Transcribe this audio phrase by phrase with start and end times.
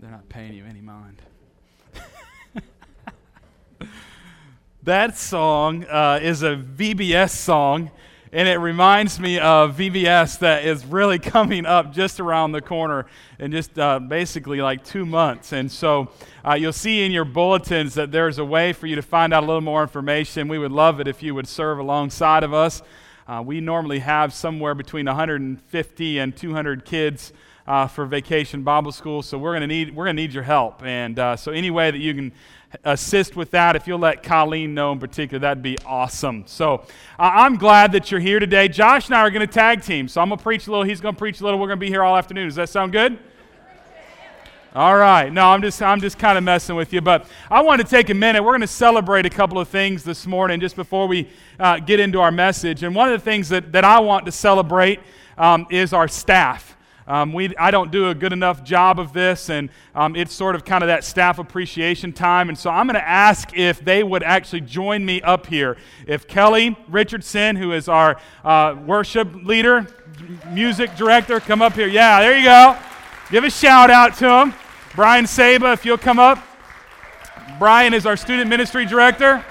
[0.00, 1.20] They're not paying you any mind.
[4.82, 7.90] that song uh, is a VBS song,
[8.32, 13.04] and it reminds me of VBS that is really coming up just around the corner
[13.38, 15.52] in just uh, basically like two months.
[15.52, 16.10] And so
[16.48, 19.42] uh, you'll see in your bulletins that there's a way for you to find out
[19.42, 20.48] a little more information.
[20.48, 22.80] We would love it if you would serve alongside of us.
[23.28, 27.34] Uh, we normally have somewhere between 150 and 200 kids
[27.66, 30.42] uh, for vacation Bible school, so we're going to need we're going to need your
[30.42, 30.82] help.
[30.82, 32.32] And uh, so any way that you can
[32.84, 36.44] assist with that, if you'll let Colleen know in particular, that'd be awesome.
[36.46, 36.74] So
[37.18, 38.68] uh, I'm glad that you're here today.
[38.68, 40.84] Josh and I are going to tag team, so I'm going to preach a little.
[40.84, 41.58] He's going to preach a little.
[41.58, 42.46] We're going to be here all afternoon.
[42.46, 43.18] Does that sound good?
[44.72, 45.32] All right.
[45.32, 48.08] No, I'm just I'm just kind of messing with you, but I want to take
[48.08, 48.40] a minute.
[48.40, 51.98] We're going to celebrate a couple of things this morning just before we uh, get
[51.98, 52.84] into our message.
[52.84, 55.00] And one of the things that, that I want to celebrate
[55.36, 56.76] um, is our staff.
[57.06, 60.54] Um, we, I don't do a good enough job of this, and um, it's sort
[60.54, 62.48] of kind of that staff appreciation time.
[62.48, 65.76] And so I'm going to ask if they would actually join me up here.
[66.06, 69.86] If Kelly Richardson, who is our uh, worship leader,
[70.50, 71.88] music director, come up here.
[71.88, 72.76] Yeah, there you go.
[73.30, 74.54] Give a shout out to him.
[74.94, 76.38] Brian Saba, if you'll come up.
[77.58, 79.44] Brian is our student ministry director.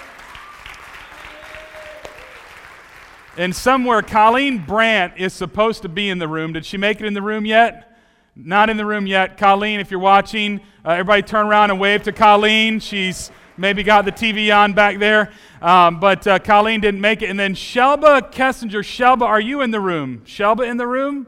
[3.40, 6.52] And somewhere, Colleen Brandt is supposed to be in the room.
[6.52, 7.98] Did she make it in the room yet?
[8.36, 9.38] Not in the room yet.
[9.38, 12.82] Colleen, if you're watching, uh, everybody turn around and wave to Colleen.
[12.82, 15.32] She's maybe got the TV on back there.
[15.62, 17.30] Um, but uh, Colleen didn't make it.
[17.30, 18.84] And then Shelba Kessinger.
[18.84, 20.22] Shelba, are you in the room?
[20.26, 21.26] Shelba in the room?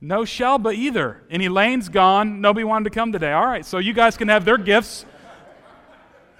[0.00, 1.22] No Shelba either.
[1.30, 2.40] And Elaine's gone.
[2.40, 3.30] Nobody wanted to come today.
[3.30, 5.06] All right, so you guys can have their gifts.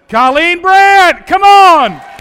[0.09, 2.20] Colleen Brandt, come on.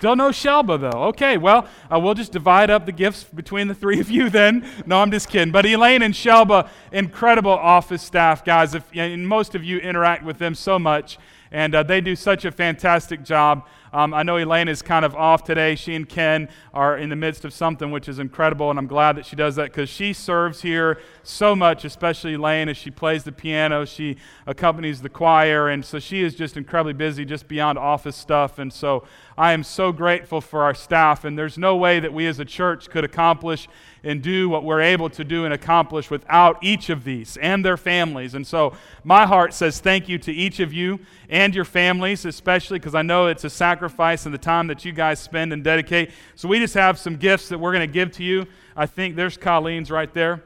[0.00, 1.08] Still no Shelba, though.
[1.08, 4.66] Okay, well, uh, we'll just divide up the gifts between the three of you then.
[4.86, 5.52] No, I'm just kidding.
[5.52, 8.74] But Elaine and Shelba, incredible office staff, guys.
[8.74, 11.18] If, and most of you interact with them so much,
[11.52, 13.66] and uh, they do such a fantastic job.
[13.92, 15.74] Um, I know Elaine is kind of off today.
[15.74, 19.16] She and Ken are in the midst of something which is incredible, and I'm glad
[19.16, 23.24] that she does that because she serves here so much, especially Elaine as she plays
[23.24, 23.84] the piano.
[23.84, 28.60] She accompanies the choir, and so she is just incredibly busy, just beyond office stuff.
[28.60, 29.04] And so
[29.36, 32.44] I am so grateful for our staff, and there's no way that we as a
[32.44, 33.68] church could accomplish
[34.02, 37.76] and do what we're able to do and accomplish without each of these and their
[37.76, 38.34] families.
[38.34, 38.72] And so
[39.04, 43.02] my heart says thank you to each of you and your families, especially because I
[43.02, 46.10] know it's a sacrifice and the time that you guys spend and dedicate.
[46.34, 48.46] So we just have some gifts that we're going to give to you.
[48.76, 50.44] I think there's Colleen's right there.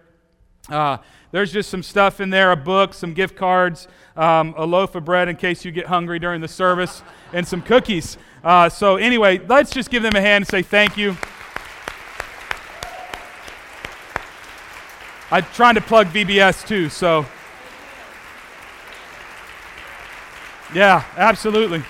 [0.69, 0.99] Uh,
[1.31, 5.05] there's just some stuff in there a book, some gift cards, um, a loaf of
[5.05, 7.03] bread in case you get hungry during the service,
[7.33, 8.17] and some cookies.
[8.43, 11.17] Uh, so, anyway, let's just give them a hand and say thank you.
[15.31, 17.27] I'm trying to plug VBS too, so.
[20.75, 21.83] Yeah, absolutely.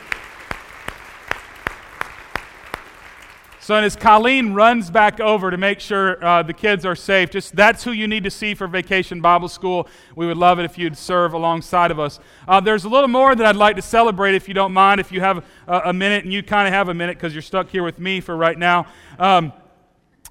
[3.65, 7.57] So, as Colleen runs back over to make sure uh, the kids are safe, just
[7.57, 9.89] that's who you need to see for Vacation Bible School.
[10.15, 12.21] We would love it if you'd serve alongside of us.
[12.47, 15.11] Uh, there's a little more that I'd like to celebrate if you don't mind, if
[15.11, 17.71] you have a, a minute, and you kind of have a minute because you're stuck
[17.71, 18.85] here with me for right now.
[19.19, 19.51] Um,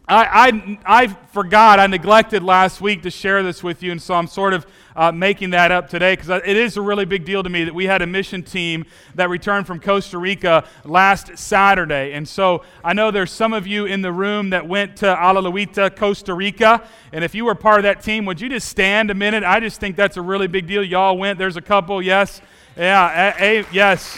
[0.07, 4.13] I, I, I, forgot, I neglected last week to share this with you, and so
[4.13, 7.43] I'm sort of uh, making that up today because it is a really big deal
[7.43, 12.13] to me that we had a mission team that returned from Costa Rica last Saturday.
[12.13, 15.95] And so I know there's some of you in the room that went to Alajuelita,
[15.95, 16.87] Costa Rica.
[17.11, 19.43] And if you were part of that team, would you just stand a minute?
[19.43, 20.83] I just think that's a really big deal.
[20.83, 21.39] Y'all went.
[21.39, 22.41] There's a couple, yes.
[22.75, 24.17] Yeah, a, a, yes.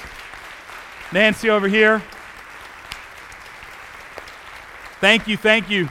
[1.12, 2.02] Nancy over here.
[5.02, 5.90] Thank you, thank you.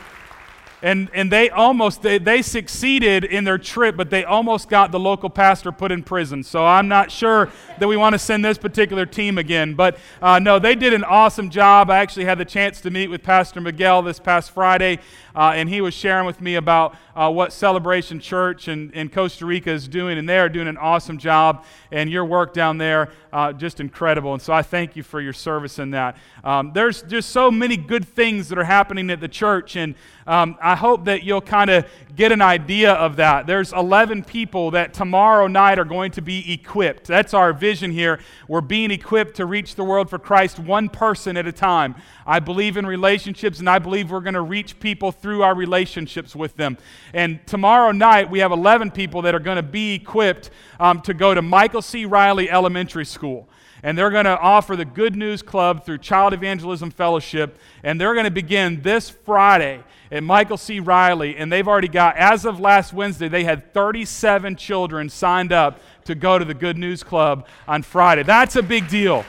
[0.84, 5.00] And, and they almost they, they succeeded in their trip but they almost got the
[5.00, 6.44] local pastor put in prison.
[6.44, 10.38] So i'm not sure that we want to send this particular team again but uh,
[10.38, 11.88] no they did an awesome job.
[11.88, 14.98] I actually had the chance to meet with pastor miguel this past friday
[15.34, 19.46] uh, and he was sharing with me about uh, what celebration church in, in costa
[19.46, 23.10] rica is doing and they are doing an awesome job and your work down there
[23.34, 24.32] uh, just incredible.
[24.32, 26.16] And so I thank you for your service in that.
[26.44, 30.56] Um, there's just so many good things that are happening at the church, and um,
[30.62, 31.84] I hope that you'll kind of
[32.14, 33.48] get an idea of that.
[33.48, 37.08] There's 11 people that tomorrow night are going to be equipped.
[37.08, 38.20] That's our vision here.
[38.46, 41.96] We're being equipped to reach the world for Christ one person at a time.
[42.24, 46.36] I believe in relationships, and I believe we're going to reach people through our relationships
[46.36, 46.78] with them.
[47.12, 51.14] And tomorrow night, we have 11 people that are going to be equipped um, to
[51.14, 52.04] go to Michael C.
[52.04, 53.48] Riley Elementary School.
[53.82, 58.14] and they're going to offer the Good News Club through Child Evangelism Fellowship, and they're
[58.14, 60.80] going to begin this Friday at Michael C.
[60.80, 65.80] Riley, and they've already got, as of last Wednesday, they had 37 children signed up
[66.04, 68.22] to go to the Good News Club on Friday.
[68.22, 69.22] That's a big deal.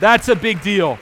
[0.00, 0.98] That's a big deal.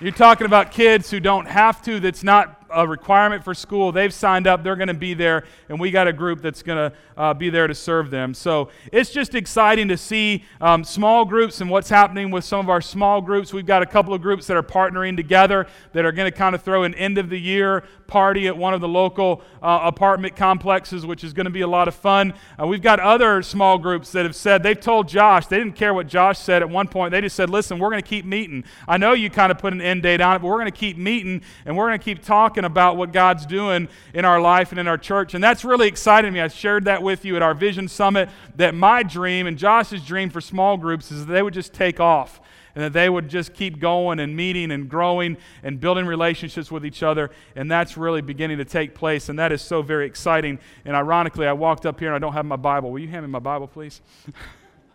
[0.00, 3.90] You're talking about kids who don't have to, that's not a requirement for school.
[3.90, 6.90] They've signed up, they're going to be there, and we got a group that's going
[6.90, 8.34] to uh, be there to serve them.
[8.34, 12.68] So it's just exciting to see um, small groups and what's happening with some of
[12.68, 13.52] our small groups.
[13.52, 16.54] We've got a couple of groups that are partnering together that are going to kind
[16.54, 20.36] of throw an end of the year party at one of the local uh, apartment
[20.36, 22.34] complexes, which is going to be a lot of fun.
[22.60, 25.92] Uh, we've got other small groups that have said, they've told Josh, they didn't care
[25.92, 27.10] what Josh said at one point.
[27.10, 28.64] They just said, listen, we're going to keep meeting.
[28.86, 30.78] I know you kind of put an end date on it, but we're going to
[30.78, 34.70] keep meeting and we're going to keep talking about what God's doing in our life
[34.70, 35.32] and in our church.
[35.32, 36.40] And that's really exciting me.
[36.40, 40.28] I shared that with you at our Vision Summit that my dream and Josh's dream
[40.28, 42.40] for small groups is that they would just take off
[42.76, 46.84] and that they would just keep going and meeting and growing and building relationships with
[46.84, 47.30] each other.
[47.56, 49.30] And that's really beginning to take place.
[49.30, 50.58] And that is so very exciting.
[50.84, 52.90] And ironically, I walked up here and I don't have my Bible.
[52.90, 54.02] Will you hand me my Bible, please?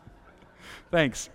[0.91, 1.31] Thanks.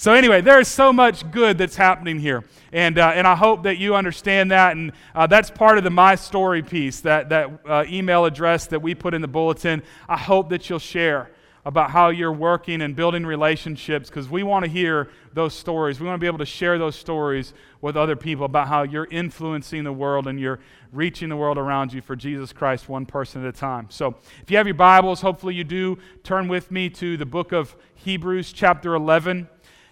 [0.00, 2.44] So, anyway, there is so much good that's happening here.
[2.72, 4.76] And, uh, and I hope that you understand that.
[4.76, 8.80] And uh, that's part of the My Story piece, that, that uh, email address that
[8.80, 9.82] we put in the bulletin.
[10.08, 11.32] I hope that you'll share
[11.64, 15.98] about how you're working and building relationships because we want to hear those stories.
[15.98, 19.08] We want to be able to share those stories with other people about how you're
[19.10, 20.60] influencing the world and you're
[20.92, 23.88] reaching the world around you for Jesus Christ one person at a time.
[23.90, 27.50] So, if you have your Bibles, hopefully you do, turn with me to the book
[27.50, 29.48] of Hebrews, chapter 11.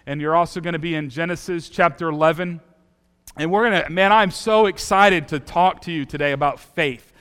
[0.07, 2.61] And you're also going to be in Genesis, chapter 11.
[3.35, 7.11] And we're going to, man, I'm so excited to talk to you today about faith.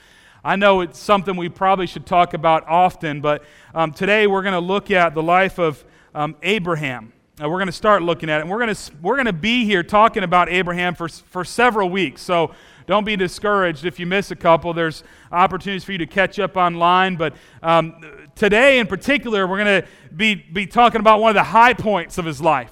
[0.44, 3.42] I know it's something we probably should talk about often, but
[3.74, 5.84] um, today we're going to look at the life of
[6.14, 7.12] um, Abraham.
[7.42, 8.42] Uh, we're going to start looking at it.
[8.42, 11.90] And we're going to we're going to be here talking about Abraham for, for several
[11.90, 12.22] weeks.
[12.22, 12.54] So
[12.86, 14.72] don't be discouraged if you miss a couple.
[14.72, 15.02] There's
[15.32, 17.16] opportunities for you to catch up online.
[17.16, 17.34] But
[17.64, 21.74] um, today, in particular, we're going to be, be talking about one of the high
[21.74, 22.70] points of his life.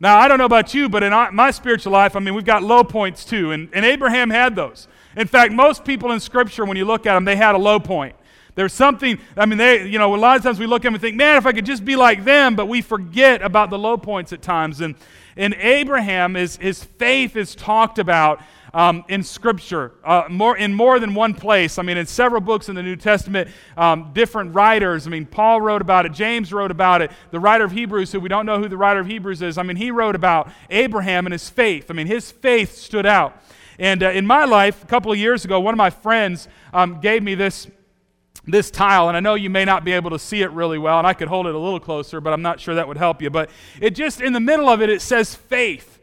[0.00, 2.62] Now, I don't know about you, but in my spiritual life, I mean, we've got
[2.62, 3.52] low points too.
[3.52, 4.88] And, and Abraham had those.
[5.16, 7.78] In fact, most people in Scripture, when you look at them, they had a low
[7.78, 8.16] point.
[8.56, 10.94] There's something, I mean, they, you know, a lot of times we look at them
[10.94, 13.78] and think, man, if I could just be like them, but we forget about the
[13.78, 14.80] low points at times.
[14.80, 14.94] And,
[15.36, 18.40] and Abraham, is, his faith is talked about
[18.74, 21.78] um, in Scripture, uh, more, in more than one place.
[21.78, 25.06] I mean, in several books in the New Testament, um, different writers.
[25.06, 28.20] I mean, Paul wrote about it, James wrote about it, the writer of Hebrews, who
[28.20, 31.24] we don't know who the writer of Hebrews is, I mean, he wrote about Abraham
[31.24, 31.90] and his faith.
[31.90, 33.40] I mean, his faith stood out.
[33.78, 37.00] And uh, in my life, a couple of years ago, one of my friends um,
[37.00, 37.68] gave me this,
[38.44, 40.98] this tile, and I know you may not be able to see it really well,
[40.98, 43.22] and I could hold it a little closer, but I'm not sure that would help
[43.22, 43.30] you.
[43.30, 43.50] But
[43.80, 45.93] it just, in the middle of it, it says faith.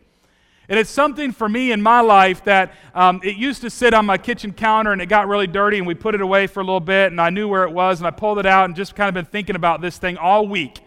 [0.71, 4.05] And it's something for me in my life that um, it used to sit on
[4.05, 6.63] my kitchen counter and it got really dirty and we put it away for a
[6.63, 8.95] little bit and I knew where it was and I pulled it out and just
[8.95, 10.79] kind of been thinking about this thing all week.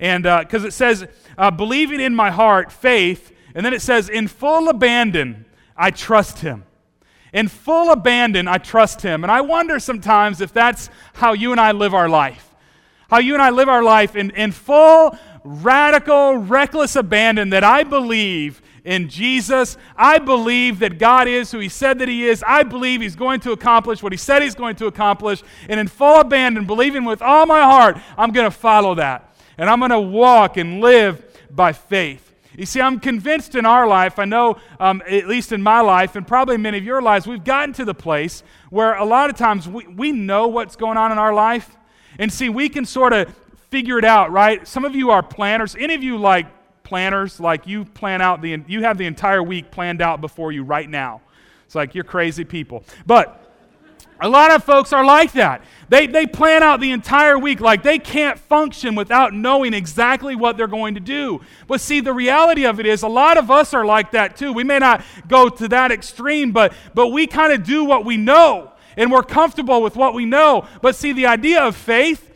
[0.00, 4.08] And because uh, it says, uh, believing in my heart, faith, and then it says,
[4.08, 5.44] in full abandon,
[5.76, 6.64] I trust him.
[7.34, 9.24] In full abandon, I trust him.
[9.24, 12.54] And I wonder sometimes if that's how you and I live our life.
[13.10, 17.82] How you and I live our life in, in full, radical, reckless abandon that I
[17.82, 19.76] believe in Jesus.
[19.96, 22.42] I believe that God is who He said that He is.
[22.46, 25.42] I believe He's going to accomplish what He said He's going to accomplish.
[25.68, 29.36] And in full abandon, believing with all my heart, I'm going to follow that.
[29.58, 32.34] And I'm going to walk and live by faith.
[32.56, 36.16] You see, I'm convinced in our life, I know, um, at least in my life,
[36.16, 39.36] and probably many of your lives, we've gotten to the place where a lot of
[39.36, 41.76] times we, we know what's going on in our life.
[42.18, 43.32] And see, we can sort of
[43.70, 44.66] figure it out, right?
[44.66, 45.76] Some of you are planners.
[45.78, 46.46] Any of you like
[46.88, 47.38] planners?
[47.38, 50.88] Like you plan out the, you have the entire week planned out before you right
[50.88, 51.20] now.
[51.66, 52.82] It's like you're crazy people.
[53.06, 53.44] But
[54.20, 55.62] a lot of folks are like that.
[55.90, 60.56] They, they plan out the entire week like they can't function without knowing exactly what
[60.56, 61.42] they're going to do.
[61.66, 64.52] But see, the reality of it is a lot of us are like that too.
[64.52, 68.16] We may not go to that extreme, but, but we kind of do what we
[68.16, 70.66] know and we're comfortable with what we know.
[70.82, 72.27] But see, the idea of faith,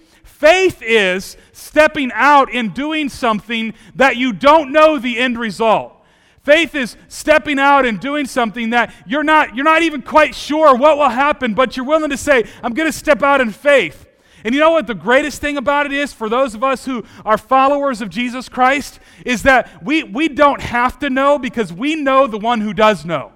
[0.43, 5.95] faith is stepping out and doing something that you don't know the end result.
[6.41, 10.77] Faith is stepping out and doing something that you're not, you're not even quite sure
[10.77, 14.09] what will happen, but you're willing to say, I'm going to step out in faith.
[14.45, 17.05] And you know what the greatest thing about it is for those of us who
[17.25, 21.95] are followers of Jesus Christ is that we, we don't have to know because we
[21.95, 23.31] know the one who does know.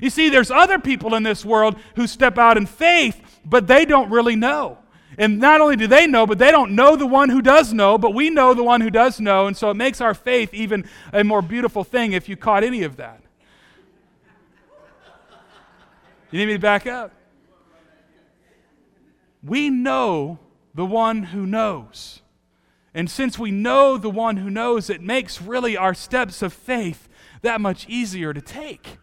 [0.00, 3.84] You see, there's other people in this world who step out in faith, but they
[3.84, 4.78] don't really know.
[5.18, 7.98] And not only do they know, but they don't know the one who does know,
[7.98, 9.48] but we know the one who does know.
[9.48, 12.84] And so it makes our faith even a more beautiful thing if you caught any
[12.84, 13.20] of that.
[16.30, 17.12] You need me to back up?
[19.42, 20.38] We know
[20.74, 22.22] the one who knows.
[22.94, 27.08] And since we know the one who knows, it makes really our steps of faith
[27.42, 28.98] that much easier to take.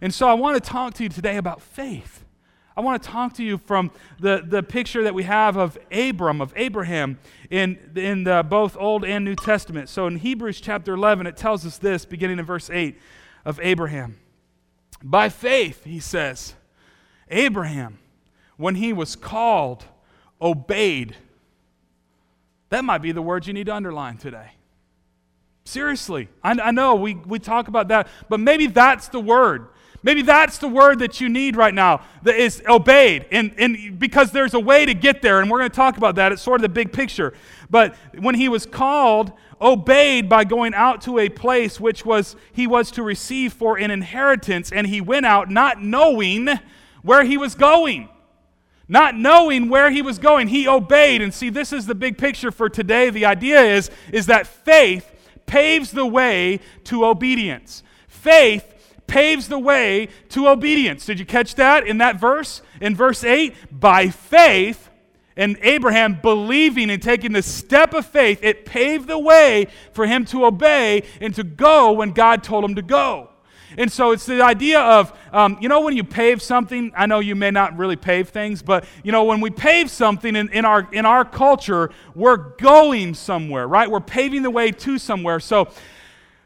[0.00, 2.21] And so I want to talk to you today about faith.
[2.76, 6.40] I want to talk to you from the, the picture that we have of Abram,
[6.40, 7.18] of Abraham,
[7.50, 9.88] in, in the, both Old and New Testament.
[9.88, 12.98] So in Hebrews chapter 11, it tells us this, beginning in verse 8
[13.44, 14.18] of Abraham.
[15.02, 16.54] By faith, he says,
[17.28, 17.98] Abraham,
[18.56, 19.84] when he was called,
[20.40, 21.16] obeyed.
[22.70, 24.52] That might be the word you need to underline today.
[25.64, 29.68] Seriously, I, I know we, we talk about that, but maybe that's the word.
[30.02, 33.26] Maybe that's the word that you need right now that is obeyed.
[33.30, 36.16] And, and because there's a way to get there, and we're going to talk about
[36.16, 36.32] that.
[36.32, 37.34] It's sort of the big picture.
[37.70, 42.66] But when he was called, obeyed by going out to a place which was he
[42.66, 46.48] was to receive for an inheritance, and he went out not knowing
[47.02, 48.08] where he was going.
[48.88, 51.22] Not knowing where he was going, he obeyed.
[51.22, 53.08] And see, this is the big picture for today.
[53.08, 55.10] The idea is, is that faith
[55.46, 57.82] paves the way to obedience.
[58.08, 58.71] Faith
[59.12, 61.04] paves the way to obedience.
[61.04, 62.62] Did you catch that in that verse?
[62.80, 64.88] In verse 8, by faith,
[65.36, 70.24] and Abraham believing and taking the step of faith, it paved the way for him
[70.26, 73.28] to obey and to go when God told him to go.
[73.76, 77.20] And so it's the idea of, um, you know, when you pave something, I know
[77.20, 80.64] you may not really pave things, but, you know, when we pave something in, in,
[80.64, 83.90] our, in our culture, we're going somewhere, right?
[83.90, 85.40] We're paving the way to somewhere.
[85.40, 85.68] So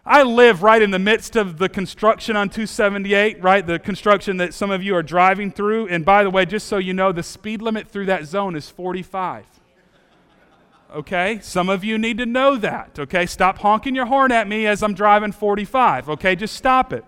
[0.09, 3.67] I live right in the midst of the construction on 278, right?
[3.67, 5.89] The construction that some of you are driving through.
[5.89, 8.71] And by the way, just so you know, the speed limit through that zone is
[8.71, 9.45] 45.
[10.95, 11.41] Okay?
[11.43, 12.97] Some of you need to know that.
[13.01, 13.27] Okay?
[13.27, 16.09] Stop honking your horn at me as I'm driving 45.
[16.11, 16.37] Okay?
[16.37, 17.05] Just stop it.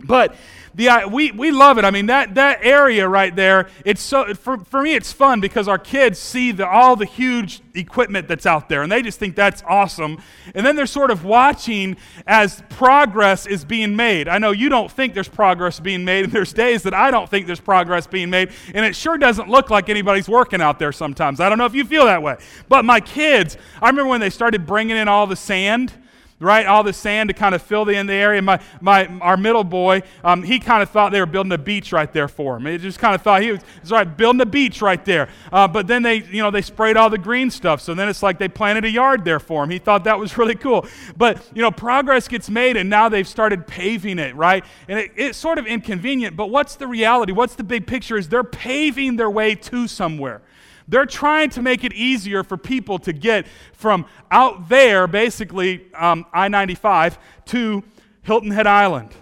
[0.00, 0.36] But
[0.74, 1.84] the, we, we love it.
[1.84, 5.68] I mean, that, that area right there, it's so, for, for me, it's fun because
[5.68, 9.36] our kids see the, all the huge equipment that's out there and they just think
[9.36, 10.20] that's awesome.
[10.54, 11.96] And then they're sort of watching
[12.26, 14.26] as progress is being made.
[14.26, 17.28] I know you don't think there's progress being made, and there's days that I don't
[17.28, 20.92] think there's progress being made, and it sure doesn't look like anybody's working out there
[20.92, 21.40] sometimes.
[21.40, 22.36] I don't know if you feel that way.
[22.68, 25.92] But my kids, I remember when they started bringing in all the sand
[26.40, 26.66] right?
[26.66, 28.42] All the sand to kind of fill the, in the area.
[28.42, 31.92] My, my, our middle boy, um, he kind of thought they were building a beach
[31.92, 32.66] right there for him.
[32.66, 35.28] He just kind of thought he was, was right, building a beach right there.
[35.52, 37.80] Uh, but then they, you know, they sprayed all the green stuff.
[37.80, 39.70] So then it's like they planted a yard there for him.
[39.70, 40.86] He thought that was really cool.
[41.16, 44.64] But, you know, progress gets made and now they've started paving it, right?
[44.88, 46.36] And it, it's sort of inconvenient.
[46.36, 47.32] But what's the reality?
[47.32, 50.42] What's the big picture is they're paving their way to somewhere.
[50.86, 56.26] They're trying to make it easier for people to get from out there, basically um,
[56.32, 57.82] I 95, to
[58.22, 59.14] Hilton Head Island.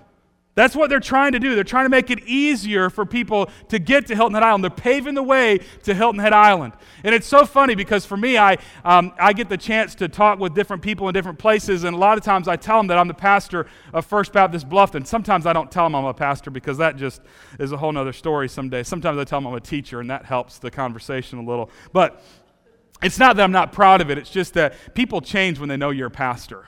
[0.54, 1.54] That's what they're trying to do.
[1.54, 4.62] They're trying to make it easier for people to get to Hilton Head Island.
[4.62, 6.75] They're paving the way to Hilton Head Island.
[7.04, 10.38] And it's so funny because for me, I, um, I get the chance to talk
[10.38, 12.99] with different people in different places, and a lot of times I tell them that
[12.99, 15.06] I'm the pastor of First Baptist Bluffton.
[15.06, 17.23] Sometimes I don't tell them I'm a pastor because that just
[17.59, 18.82] is a whole other story someday.
[18.82, 21.71] Sometimes I tell them I'm a teacher, and that helps the conversation a little.
[21.94, 22.23] But
[23.02, 25.78] it's not that I'm not proud of it, it's just that people change when they
[25.78, 26.66] know you're a pastor.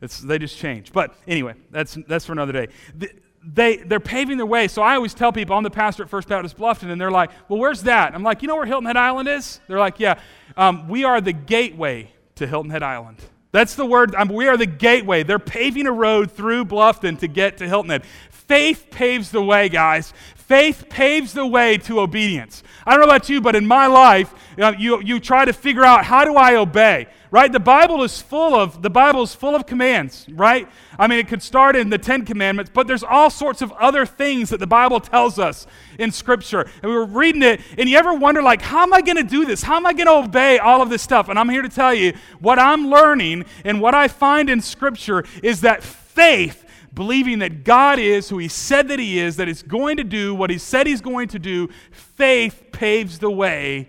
[0.00, 0.92] It's, they just change.
[0.92, 2.68] But anyway, that's, that's for another day.
[2.96, 3.10] The,
[3.42, 4.68] they, they're paving their way.
[4.68, 7.30] So I always tell people, I'm the pastor at First Baptist Bluffton, and they're like,
[7.48, 8.14] well, where's that?
[8.14, 9.60] I'm like, you know where Hilton Head Island is?
[9.66, 10.20] They're like, yeah.
[10.56, 13.18] Um, we are the gateway to Hilton Head Island.
[13.52, 14.14] That's the word.
[14.14, 15.22] Um, we are the gateway.
[15.22, 18.04] They're paving a road through Bluffton to get to Hilton Head.
[18.30, 20.12] Faith paves the way, guys.
[20.50, 22.64] Faith paves the way to obedience.
[22.84, 25.52] I don't know about you, but in my life, you, know, you, you try to
[25.52, 27.06] figure out how do I obey?
[27.30, 27.52] right?
[27.52, 30.68] The Bible is full of the Bible is full of commands, right?
[30.98, 34.04] I mean, it could start in the Ten Commandments, but there's all sorts of other
[34.04, 35.68] things that the Bible tells us
[36.00, 36.62] in Scripture.
[36.82, 39.22] And we were reading it, and you ever wonder, like, how am I going to
[39.22, 39.62] do this?
[39.62, 41.28] How am I going to obey all of this stuff?
[41.28, 45.24] And I'm here to tell you what I'm learning and what I find in Scripture
[45.44, 49.62] is that faith believing that God is who He said that He is, that He's
[49.62, 53.88] going to do what He said He's going to do, faith paves the way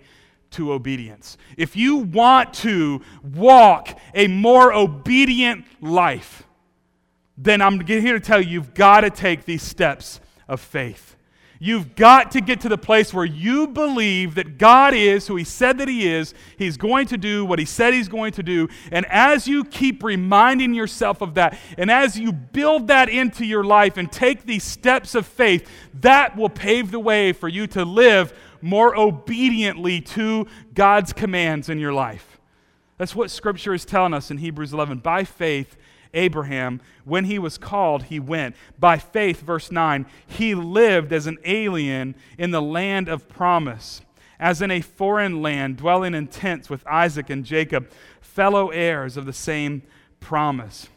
[0.52, 1.36] to obedience.
[1.56, 6.44] If you want to walk a more obedient life,
[7.36, 11.16] then I'm here to tell you, you've got to take these steps of faith.
[11.64, 15.44] You've got to get to the place where you believe that God is who He
[15.44, 16.34] said that He is.
[16.58, 18.68] He's going to do what He said He's going to do.
[18.90, 23.62] And as you keep reminding yourself of that, and as you build that into your
[23.62, 27.84] life and take these steps of faith, that will pave the way for you to
[27.84, 32.40] live more obediently to God's commands in your life.
[32.98, 34.98] That's what Scripture is telling us in Hebrews 11.
[34.98, 35.76] By faith,
[36.14, 38.54] Abraham, when he was called, he went.
[38.78, 44.02] By faith, verse 9, he lived as an alien in the land of promise,
[44.38, 47.88] as in a foreign land, dwelling in tents with Isaac and Jacob,
[48.20, 49.82] fellow heirs of the same
[50.20, 50.88] promise.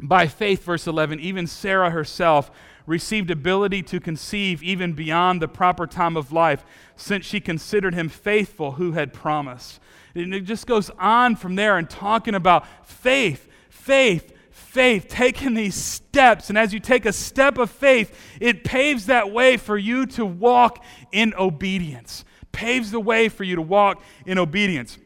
[0.00, 2.50] By faith, verse 11, even Sarah herself
[2.86, 6.64] received ability to conceive even beyond the proper time of life,
[6.96, 9.78] since she considered him faithful who had promised.
[10.14, 14.32] And it just goes on from there and talking about faith, faith,
[14.70, 16.48] faith, taking these steps.
[16.48, 20.24] And as you take a step of faith, it paves that way for you to
[20.24, 22.24] walk in obedience.
[22.52, 24.96] Paves the way for you to walk in obedience.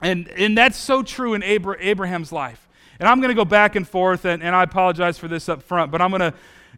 [0.00, 2.68] And, and that's so true in Abraham's life.
[2.98, 5.62] And I'm going to go back and forth, and, and I apologize for this up
[5.62, 6.34] front, but I'm going to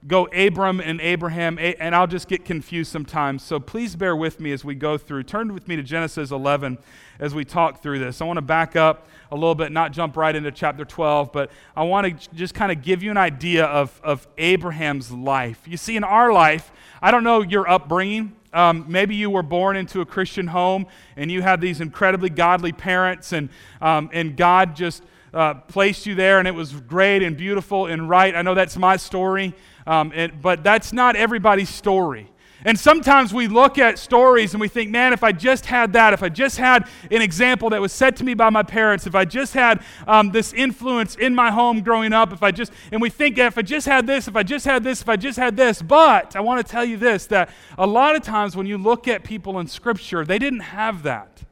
[0.07, 3.43] go Abram and Abraham, and I'll just get confused sometimes.
[3.43, 5.23] So please bear with me as we go through.
[5.23, 6.79] Turn with me to Genesis 11
[7.19, 8.21] as we talk through this.
[8.21, 11.51] I want to back up a little bit, not jump right into chapter 12, but
[11.75, 15.63] I want to just kind of give you an idea of, of Abraham's life.
[15.67, 16.71] You see, in our life,
[17.01, 18.37] I don't know your upbringing.
[18.53, 22.73] Um, maybe you were born into a Christian home and you had these incredibly godly
[22.73, 23.49] parents, and,
[23.81, 25.03] um, and God just
[25.35, 28.35] uh, placed you there, and it was great and beautiful and right.
[28.35, 29.55] I know that's my story,
[29.87, 32.31] um, it, but that's not everybody's story.
[32.67, 36.15] And sometimes we look at stories and we think, man, if I just had that,
[36.15, 39.15] if I just had an example that was said to me by my parents, if
[39.15, 43.03] I just had um, this influence in my home growing up, if I just, and
[43.03, 45.39] we think, if I just had this, if I just had this, if I just
[45.39, 45.83] had this.
[45.83, 49.09] But I want to tell you this that a lot of times when you look
[49.09, 51.43] at people in Scripture, they didn't have that.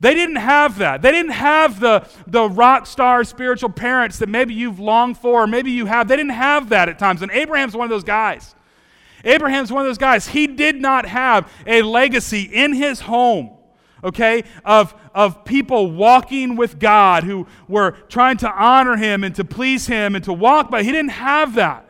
[0.00, 1.02] They didn't have that.
[1.02, 5.46] They didn't have the, the rock star spiritual parents that maybe you've longed for, or
[5.46, 6.06] maybe you have.
[6.06, 7.22] They didn't have that at times.
[7.22, 8.54] And Abraham's one of those guys.
[9.24, 10.28] Abraham's one of those guys.
[10.28, 13.50] He did not have a legacy in his home,
[14.04, 19.44] okay, of, of people walking with God who were trying to honor him and to
[19.44, 20.84] please him and to walk by.
[20.84, 21.87] He didn't have that.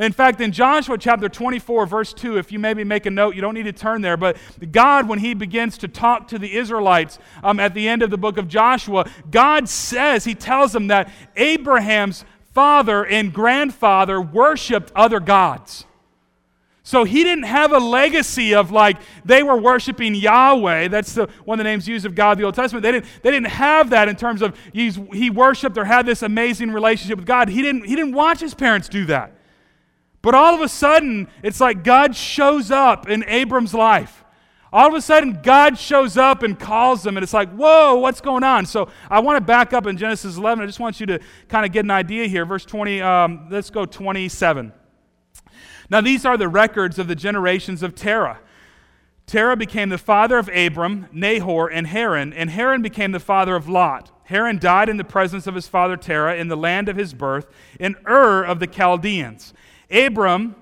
[0.00, 3.42] In fact, in Joshua chapter 24, verse 2, if you maybe make a note, you
[3.42, 4.38] don't need to turn there, but
[4.72, 8.16] God, when he begins to talk to the Israelites um, at the end of the
[8.16, 15.20] book of Joshua, God says, he tells them that Abraham's father and grandfather worshiped other
[15.20, 15.84] gods.
[16.82, 20.88] So he didn't have a legacy of like they were worshiping Yahweh.
[20.88, 22.82] That's the, one of the names used of God in the Old Testament.
[22.82, 26.70] They didn't, they didn't have that in terms of he worshiped or had this amazing
[26.70, 27.50] relationship with God.
[27.50, 29.34] He didn't, he didn't watch his parents do that.
[30.22, 34.24] But all of a sudden, it's like God shows up in Abram's life.
[34.72, 38.20] All of a sudden, God shows up and calls them, and it's like, whoa, what's
[38.20, 38.66] going on?
[38.66, 40.62] So I want to back up in Genesis 11.
[40.62, 42.44] I just want you to kind of get an idea here.
[42.44, 44.72] Verse 20, um, let's go 27.
[45.88, 48.38] Now, these are the records of the generations of Terah.
[49.26, 53.68] Terah became the father of Abram, Nahor, and Haran, and Haran became the father of
[53.68, 54.12] Lot.
[54.24, 57.48] Haran died in the presence of his father Terah in the land of his birth,
[57.80, 59.52] in Ur of the Chaldeans.
[59.90, 60.54] Abram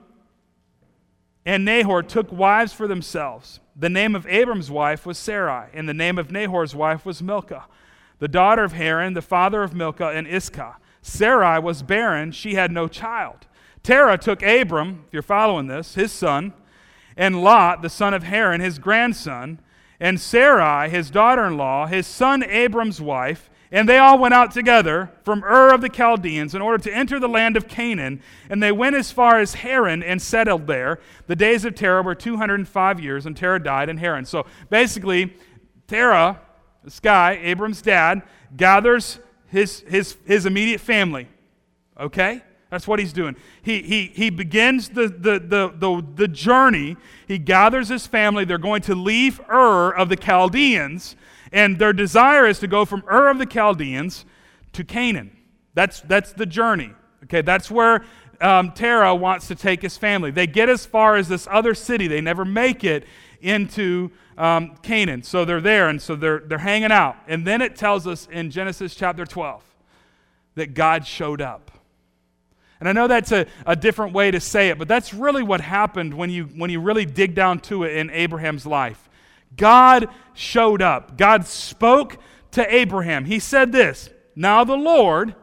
[1.45, 3.61] and Nahor took wives for themselves.
[3.75, 7.67] The name of Abram's wife was Sarai, and the name of Nahor's wife was Milcah,
[8.19, 10.77] the daughter of Haran, the father of Milcah and Iscah.
[11.01, 13.47] Sarai was barren, she had no child.
[13.83, 16.53] Terah took Abram, if you're following this, his son,
[17.17, 19.61] and Lot, the son of Haran, his grandson,
[20.01, 24.51] and Sarai, his daughter in law, his son Abram's wife, and they all went out
[24.51, 28.23] together from Ur of the Chaldeans in order to enter the land of Canaan.
[28.49, 31.01] And they went as far as Haran and settled there.
[31.27, 34.25] The days of Terah were 205 years, and Terah died in Haran.
[34.25, 35.35] So basically,
[35.87, 36.41] Terah,
[36.83, 38.23] this guy, Abram's dad,
[38.57, 41.29] gathers his, his, his immediate family.
[42.01, 42.43] Okay?
[42.71, 43.37] That's what he's doing.
[43.63, 46.97] He, he, he begins the, the, the, the, the journey.
[47.27, 48.45] He gathers his family.
[48.45, 51.17] They're going to leave Ur of the Chaldeans
[51.53, 54.25] and their desire is to go from Ur of the Chaldeans
[54.73, 55.37] to Canaan.
[55.75, 56.93] That's, that's the journey.
[57.25, 58.05] Okay, that's where
[58.41, 60.31] um, Terah wants to take his family.
[60.31, 62.09] They get as far as this other city.
[62.09, 63.05] They never make it
[63.41, 65.23] into um, Canaan.
[65.23, 67.17] So they're there, and so they're, they're hanging out.
[67.27, 69.63] And then it tells us in Genesis chapter 12
[70.55, 71.71] that God showed up.
[72.81, 75.61] And I know that's a, a different way to say it, but that's really what
[75.61, 79.08] happened when you, when you really dig down to it in Abraham's life.
[79.57, 81.17] God showed up.
[81.17, 82.19] God spoke
[82.53, 83.25] to Abraham.
[83.25, 85.35] He said this Now the Lord,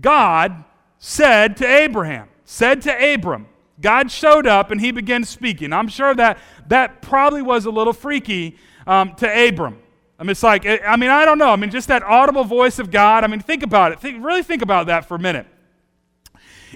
[0.00, 0.64] God,
[0.98, 3.46] said to Abraham, said to Abram,
[3.80, 5.72] God showed up and he began speaking.
[5.72, 9.78] I'm sure that that probably was a little freaky um, to Abram.
[10.18, 11.50] I mean, it's like, I mean, I don't know.
[11.50, 13.24] I mean, just that audible voice of God.
[13.24, 13.98] I mean, think about it.
[13.98, 15.46] Think, really think about that for a minute.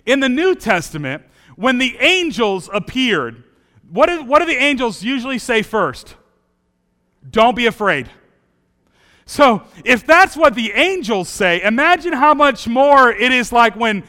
[0.05, 1.23] In the New Testament,
[1.55, 3.45] when the angels appeared,
[3.89, 6.17] what do, what do the angels usually say first?
[7.29, 8.09] Don't be afraid.
[9.25, 14.05] So, if that's what the angels say, imagine how much more it is like when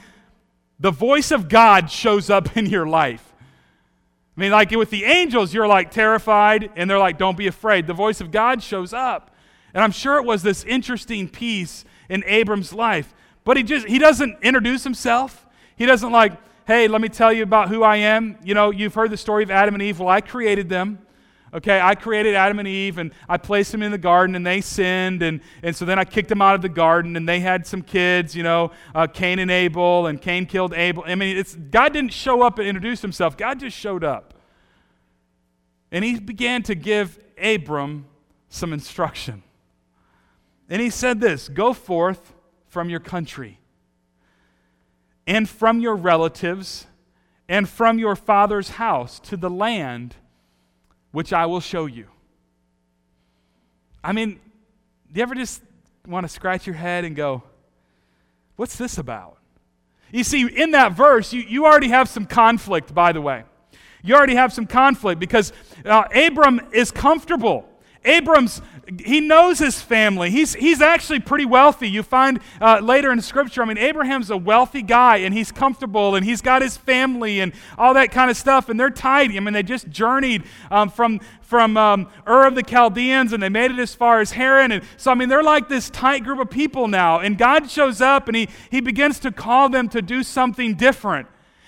[0.79, 3.23] the voice of God shows up in your life.
[4.37, 7.87] I mean, like with the angels, you're like terrified, and they're like, don't be afraid.
[7.87, 9.31] The voice of God shows up.
[9.73, 13.13] And I'm sure it was this interesting piece in Abram's life.
[13.43, 15.47] But he just he doesn't introduce himself.
[15.75, 16.33] He doesn't like,
[16.67, 18.37] hey, let me tell you about who I am.
[18.43, 19.99] You know, you've heard the story of Adam and Eve.
[19.99, 20.99] Well, I created them.
[21.53, 24.59] Okay, I created Adam and Eve and I placed them in the garden and they
[24.59, 25.23] sinned.
[25.23, 27.81] And, and so then I kicked them out of the garden and they had some
[27.81, 31.03] kids, you know, uh, Cain and Abel, and Cain killed Abel.
[31.07, 34.33] I mean, it's, God didn't show up and introduce himself, God just showed up.
[35.89, 38.07] And he began to give Abram
[38.49, 39.43] some instruction.
[40.69, 42.33] And he said this Go forth
[42.67, 43.59] from your country
[45.25, 46.87] and from your relatives
[47.47, 50.15] and from your father's house to the land
[51.11, 52.07] which I will show you.
[54.03, 54.39] I mean,
[55.11, 55.61] do you ever just
[56.07, 57.43] want to scratch your head and go,
[58.57, 59.37] What's this about?
[60.11, 63.43] You see, in that verse, you, you already have some conflict, by the way.
[64.03, 65.53] You already have some conflict because
[65.85, 67.69] uh, Abram is comfortable.
[68.05, 68.61] Abram's,
[69.03, 70.29] he knows his family.
[70.29, 71.89] He's, he's actually pretty wealthy.
[71.89, 76.15] You find uh, later in Scripture, I mean, Abraham's a wealthy guy and he's comfortable
[76.15, 78.69] and he's got his family and all that kind of stuff.
[78.69, 79.37] And they're tidy.
[79.37, 83.49] I mean, they just journeyed um, from, from um, Ur of the Chaldeans and they
[83.49, 84.71] made it as far as Haran.
[84.71, 87.19] And so, I mean, they're like this tight group of people now.
[87.19, 91.27] And God shows up and he, he begins to call them to do something different.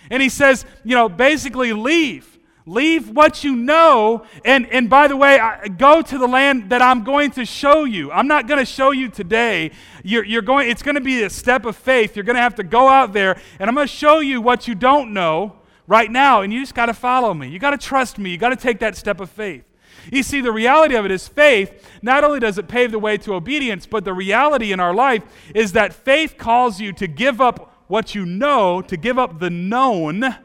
[0.09, 2.28] And he says, you know, basically, leave.
[2.69, 6.83] Leave what you know, and, and by the way, I, go to the land that
[6.83, 8.11] I'm going to show you.
[8.11, 9.71] I'm not going to show you today.
[10.03, 12.15] You're, you're going, it's going to be a step of faith.
[12.15, 14.67] You're going to have to go out there, and I'm going to show you what
[14.67, 15.55] you don't know
[15.87, 17.47] right now, and you just got to follow me.
[17.47, 18.29] You got to trust me.
[18.29, 19.63] You got to take that step of faith.
[20.11, 23.17] You see, the reality of it is faith, not only does it pave the way
[23.17, 25.23] to obedience, but the reality in our life
[25.55, 29.49] is that faith calls you to give up what you know, to give up the
[29.49, 30.35] known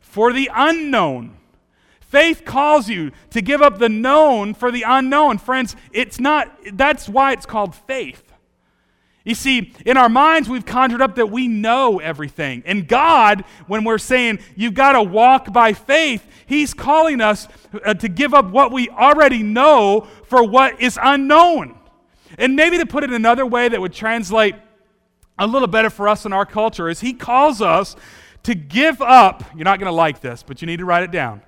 [0.00, 1.36] for the unknown.
[2.06, 5.38] Faith calls you to give up the known for the unknown.
[5.38, 8.22] Friends, it's not, that's why it's called faith.
[9.24, 12.62] You see, in our minds, we've conjured up that we know everything.
[12.64, 17.48] And God, when we're saying you've got to walk by faith, He's calling us
[17.84, 21.76] uh, to give up what we already know for what is unknown.
[22.38, 24.54] And maybe to put it another way that would translate
[25.36, 27.96] a little better for us in our culture is He calls us
[28.44, 29.42] to give up.
[29.56, 31.42] You're not going to like this, but you need to write it down.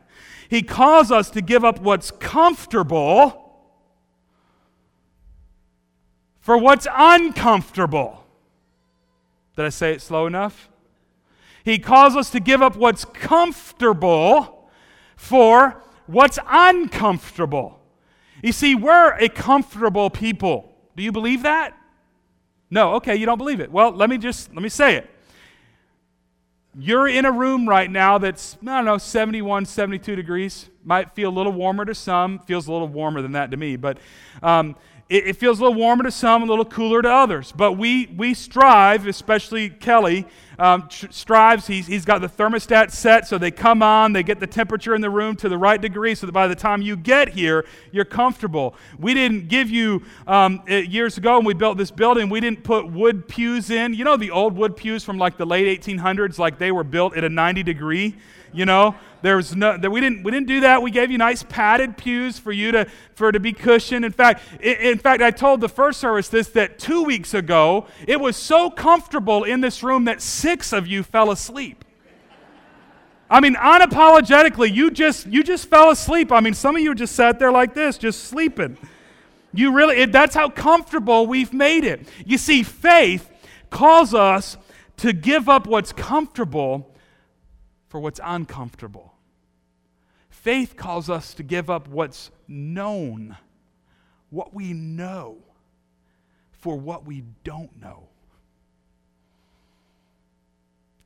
[0.48, 3.44] He calls us to give up what's comfortable
[6.40, 8.24] for what's uncomfortable.
[9.56, 10.70] Did I say it slow enough?
[11.64, 14.70] He calls us to give up what's comfortable
[15.16, 17.78] for what's uncomfortable.
[18.42, 20.72] You see, we're a comfortable people.
[20.96, 21.76] Do you believe that?
[22.70, 23.70] No, okay, you don't believe it.
[23.70, 25.10] Well, let me just let me say it.
[26.76, 30.68] You're in a room right now that's, I don't know, 71, 72 degrees.
[30.84, 32.38] Might feel a little warmer to some.
[32.40, 33.76] Feels a little warmer than that to me.
[33.76, 33.98] But
[34.42, 34.76] um,
[35.08, 37.52] it, it, feels a little warmer to some, a little cooler to others.
[37.52, 40.26] But we, we strive, especially Kelly,
[40.58, 41.66] um, tr- strives.
[41.66, 45.00] He's, he's got the thermostat set so they come on, they get the temperature in
[45.00, 48.04] the room to the right degree so that by the time you get here, you're
[48.04, 48.74] comfortable.
[48.98, 52.90] We didn't give you, um, years ago when we built this building, we didn't put
[52.90, 53.94] wood pews in.
[53.94, 57.16] You know the old wood pews from like the late 1800s, like they were built
[57.16, 58.16] at a 90 degree?
[58.52, 61.18] You know there was no that we didn't we didn't do that we gave you
[61.18, 65.30] nice padded pews for you to for to be cushioned in fact in, fact i
[65.30, 69.82] told the first service this that two weeks ago it was so comfortable in this
[69.82, 71.84] room that six of you fell asleep
[73.30, 76.32] I mean, unapologetically, you just you just fell asleep.
[76.32, 78.78] I mean, some of you just sat there like this, just sleeping.
[79.52, 82.08] You really it, that's how comfortable we've made it.
[82.24, 83.28] You see, faith
[83.70, 84.56] calls us
[84.98, 86.90] to give up what's comfortable
[87.88, 89.14] for what's uncomfortable.
[90.30, 93.36] Faith calls us to give up what's known,
[94.30, 95.38] what we know,
[96.52, 98.08] for what we don't know.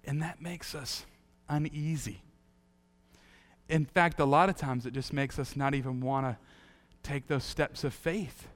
[0.04, 1.06] And that makes us
[1.48, 2.22] uneasy.
[3.68, 6.36] In fact, a lot of times it just makes us not even want to
[7.02, 8.48] take those steps of faith.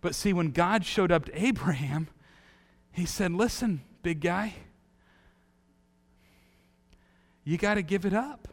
[0.00, 2.08] But see, when God showed up to Abraham,
[2.92, 4.54] he said, Listen, big guy,
[7.48, 8.46] you got to give it up.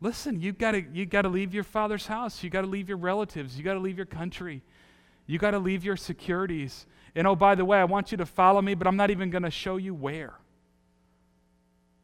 [0.00, 2.42] Listen, you've got to you got to leave your father's house.
[2.42, 3.58] You got to leave your relatives.
[3.58, 4.62] You got to leave your country.
[5.26, 6.86] You got to leave your securities.
[7.14, 9.28] And oh, by the way, I want you to follow me, but I'm not even
[9.28, 10.32] going to show you where.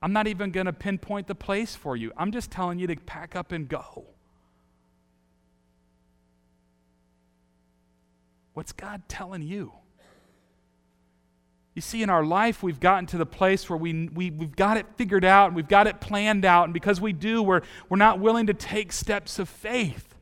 [0.02, 2.12] I'm not even going to pinpoint the place for you.
[2.14, 4.04] I'm just telling you to pack up and go.
[8.52, 9.72] What's God telling you?
[11.78, 14.78] You see, in our life, we've gotten to the place where we, we, we've got
[14.78, 16.64] it figured out and we've got it planned out.
[16.64, 20.16] And because we do, we're, we're not willing to take steps of faith.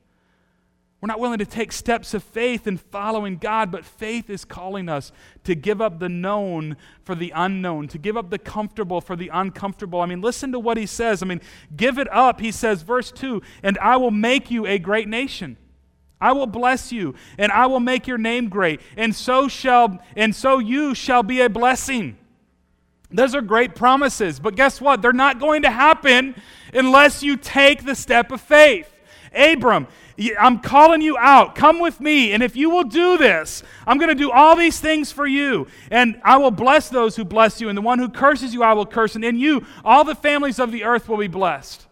[1.00, 4.90] We're not willing to take steps of faith in following God, but faith is calling
[4.90, 5.12] us
[5.44, 9.30] to give up the known for the unknown, to give up the comfortable for the
[9.32, 10.02] uncomfortable.
[10.02, 11.22] I mean, listen to what he says.
[11.22, 11.40] I mean,
[11.74, 12.38] give it up.
[12.38, 15.56] He says, verse 2 And I will make you a great nation.
[16.20, 20.35] I will bless you, and I will make your name great, and so shall and
[20.35, 22.16] so you shall be a blessing.
[23.11, 25.02] Those are great promises, but guess what?
[25.02, 26.35] They're not going to happen
[26.74, 28.92] unless you take the step of faith.
[29.35, 29.87] Abram,
[30.38, 31.55] I'm calling you out.
[31.55, 32.33] Come with me.
[32.33, 35.66] And if you will do this, I'm going to do all these things for you.
[35.90, 37.68] And I will bless those who bless you.
[37.68, 39.14] And the one who curses you, I will curse.
[39.14, 41.87] And in you, all the families of the earth will be blessed.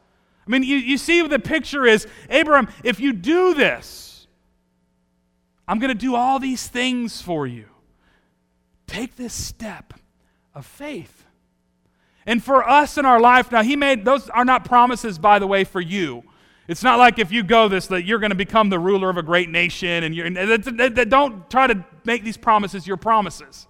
[0.47, 4.13] I mean, you, you see the picture is Abram, if you do this,
[5.66, 7.66] I'm going to do all these things for you.
[8.87, 9.94] Take this step
[10.55, 11.24] of faith.
[12.27, 15.46] And for us in our life, now, he made those are not promises, by the
[15.46, 16.22] way, for you.
[16.66, 19.18] It's not like if you go this that you're going to become the ruler of
[19.18, 20.31] a great nation, and you're.
[20.31, 23.66] Don't try to make these promises your promises.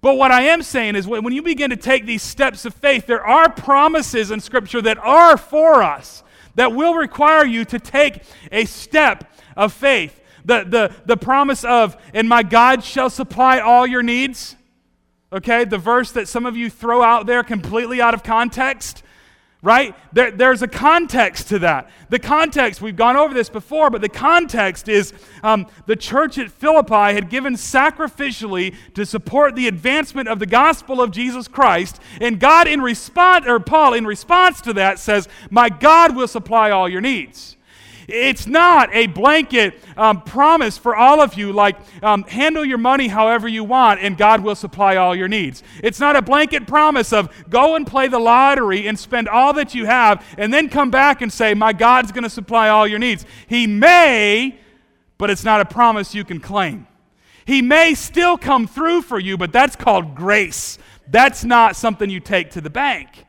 [0.00, 3.06] But what I am saying is when you begin to take these steps of faith,
[3.06, 6.22] there are promises in Scripture that are for us
[6.56, 10.20] that will require you to take a step of faith.
[10.44, 14.56] The, the, the promise of, and my God shall supply all your needs.
[15.32, 19.02] Okay, the verse that some of you throw out there completely out of context,
[19.62, 19.96] right?
[20.12, 21.90] There, there's a context to that.
[22.10, 26.52] The context, we've gone over this before, but the context is um, the church at
[26.52, 31.98] Philippi had given sacrificially to support the advancement of the gospel of Jesus Christ.
[32.20, 36.70] And God, in response, or Paul, in response to that, says, My God will supply
[36.70, 37.56] all your needs.
[38.08, 43.08] It's not a blanket um, promise for all of you, like um, handle your money
[43.08, 45.62] however you want and God will supply all your needs.
[45.82, 49.74] It's not a blanket promise of go and play the lottery and spend all that
[49.74, 52.98] you have and then come back and say, My God's going to supply all your
[52.98, 53.24] needs.
[53.46, 54.58] He may,
[55.18, 56.86] but it's not a promise you can claim.
[57.46, 60.78] He may still come through for you, but that's called grace.
[61.08, 63.26] That's not something you take to the bank.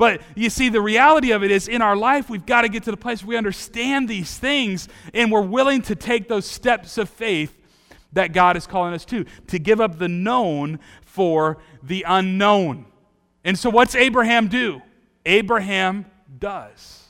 [0.00, 2.84] But you see, the reality of it is in our life, we've got to get
[2.84, 6.96] to the place where we understand these things and we're willing to take those steps
[6.96, 7.54] of faith
[8.14, 12.86] that God is calling us to, to give up the known for the unknown.
[13.44, 14.80] And so, what's Abraham do?
[15.26, 16.06] Abraham
[16.38, 17.04] does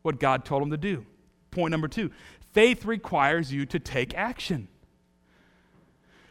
[0.00, 1.04] what God told him to do.
[1.50, 2.10] Point number two
[2.54, 4.68] faith requires you to take action.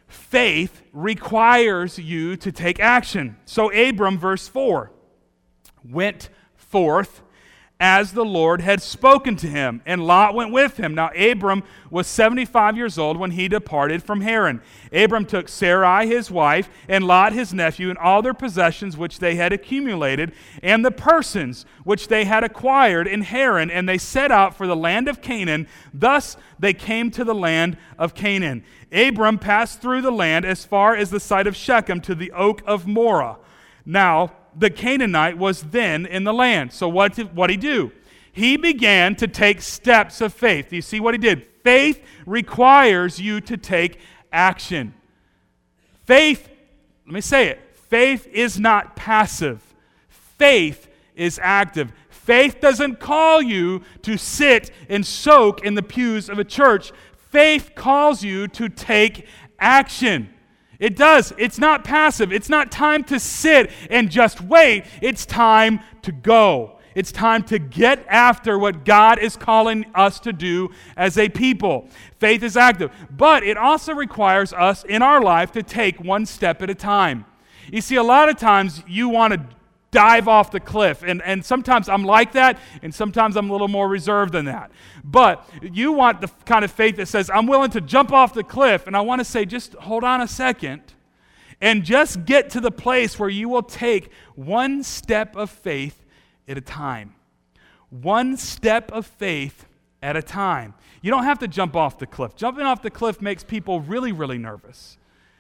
[0.08, 3.38] Faith requires you to take action.
[3.46, 4.90] So, Abram, verse 4
[5.84, 7.22] went forth
[7.82, 10.94] as the Lord had spoken to him, and Lot went with him.
[10.94, 14.62] Now, Abram was 75 years old when he departed from Haran.
[14.94, 19.34] Abram took Sarai his wife, and Lot his nephew, and all their possessions which they
[19.34, 24.56] had accumulated, and the persons which they had acquired in Haran, and they set out
[24.56, 25.67] for the land of Canaan.
[25.91, 28.63] Thus they came to the land of Canaan.
[28.91, 32.62] Abram passed through the land as far as the site of Shechem to the oak
[32.67, 33.38] of Moreh.
[33.88, 36.74] Now, the Canaanite was then in the land.
[36.74, 37.92] So what did what he do?
[38.32, 40.70] He began to take steps of faith.
[40.70, 41.46] Do you see what he did?
[41.64, 44.00] Faith requires you to take
[44.32, 44.94] action.
[46.06, 46.50] Faith,
[47.06, 47.60] let me say it.
[47.74, 49.62] Faith is not passive.
[50.08, 51.92] Faith is active.
[52.10, 56.92] Faith doesn't call you to sit and soak in the pews of a church.
[57.30, 59.28] Faith calls you to take
[59.60, 60.31] action.
[60.82, 61.32] It does.
[61.38, 62.34] It's not passive.
[62.34, 64.86] It's not time to sit and just wait.
[65.00, 66.80] It's time to go.
[66.96, 71.88] It's time to get after what God is calling us to do as a people.
[72.20, 76.63] Faith is active, but it also requires us in our life to take one step
[76.63, 77.26] at a time.
[77.72, 79.46] You see, a lot of times you want to
[79.92, 81.04] dive off the cliff.
[81.04, 84.72] And, and sometimes I'm like that, and sometimes I'm a little more reserved than that.
[85.04, 88.44] But you want the kind of faith that says, I'm willing to jump off the
[88.44, 88.88] cliff.
[88.88, 90.82] And I want to say, just hold on a second
[91.62, 96.04] and just get to the place where you will take one step of faith
[96.48, 97.14] at a time.
[97.90, 99.66] One step of faith
[100.02, 100.74] at a time.
[101.02, 102.36] You don't have to jump off the cliff.
[102.36, 104.98] Jumping off the cliff makes people really, really nervous.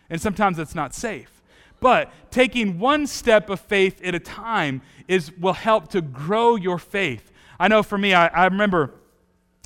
[0.09, 1.40] And sometimes it's not safe.
[1.81, 6.77] But taking one step of faith at a time is, will help to grow your
[6.77, 7.31] faith.
[7.59, 8.93] I know for me, I, I remember.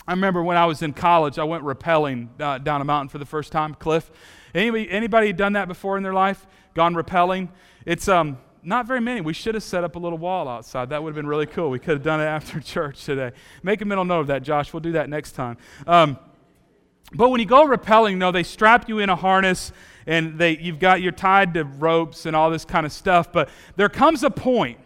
[0.08, 3.18] I remember when I was in college, I went rappelling uh, down a mountain for
[3.18, 4.12] the first time, cliff.
[4.54, 6.46] Anybody, anybody done that before in their life?
[6.76, 7.50] Gone rappelling?
[7.88, 9.22] It's um, not very many.
[9.22, 10.90] We should have set up a little wall outside.
[10.90, 11.72] That would have been really cool.
[11.72, 13.32] We could have done it after church today.
[13.64, 14.74] Make a mental note of that, Josh.
[14.74, 15.58] We'll do that next time.
[15.88, 16.20] Um,
[17.14, 19.72] but when you go rappelling, though, they strap you in a harness
[20.08, 23.32] and they, you've got, you're tied to ropes and all this kind of stuff.
[23.32, 24.80] But there comes a point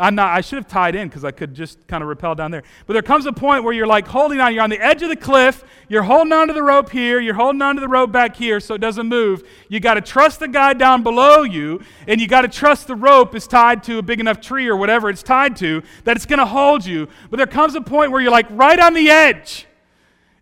[0.00, 2.52] I'm not, I should have tied in because I could just kind of rappel down
[2.52, 2.62] there.
[2.86, 4.54] But there comes a point where you're like holding on.
[4.54, 5.64] You're on the edge of the cliff.
[5.88, 7.18] You're holding on to the rope here.
[7.18, 9.42] You're holding on to the rope back here so it doesn't move.
[9.68, 12.94] You got to trust the guy down below you, and you got to trust the
[12.94, 16.26] rope is tied to a big enough tree or whatever it's tied to that it's
[16.26, 17.08] going to hold you.
[17.28, 19.66] But there comes a point where you're like right on the edge,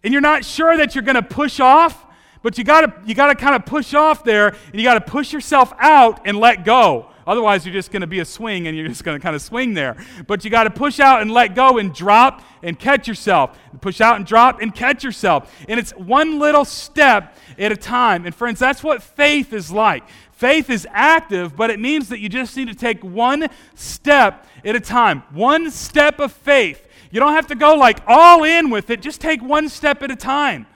[0.04, 2.04] and you're not sure that you're going to push off.
[2.46, 4.94] But you got to you got to kind of push off there, and you got
[4.94, 7.10] to push yourself out and let go.
[7.26, 9.42] Otherwise, you're just going to be a swing and you're just going to kind of
[9.42, 9.96] swing there.
[10.28, 13.58] But you got to push out and let go and drop and catch yourself.
[13.80, 15.52] Push out and drop and catch yourself.
[15.68, 18.24] And it's one little step at a time.
[18.26, 20.04] And friends, that's what faith is like.
[20.30, 24.76] Faith is active, but it means that you just need to take one step at
[24.76, 25.24] a time.
[25.32, 26.86] One step of faith.
[27.10, 30.12] You don't have to go like all in with it, just take one step at
[30.12, 30.68] a time.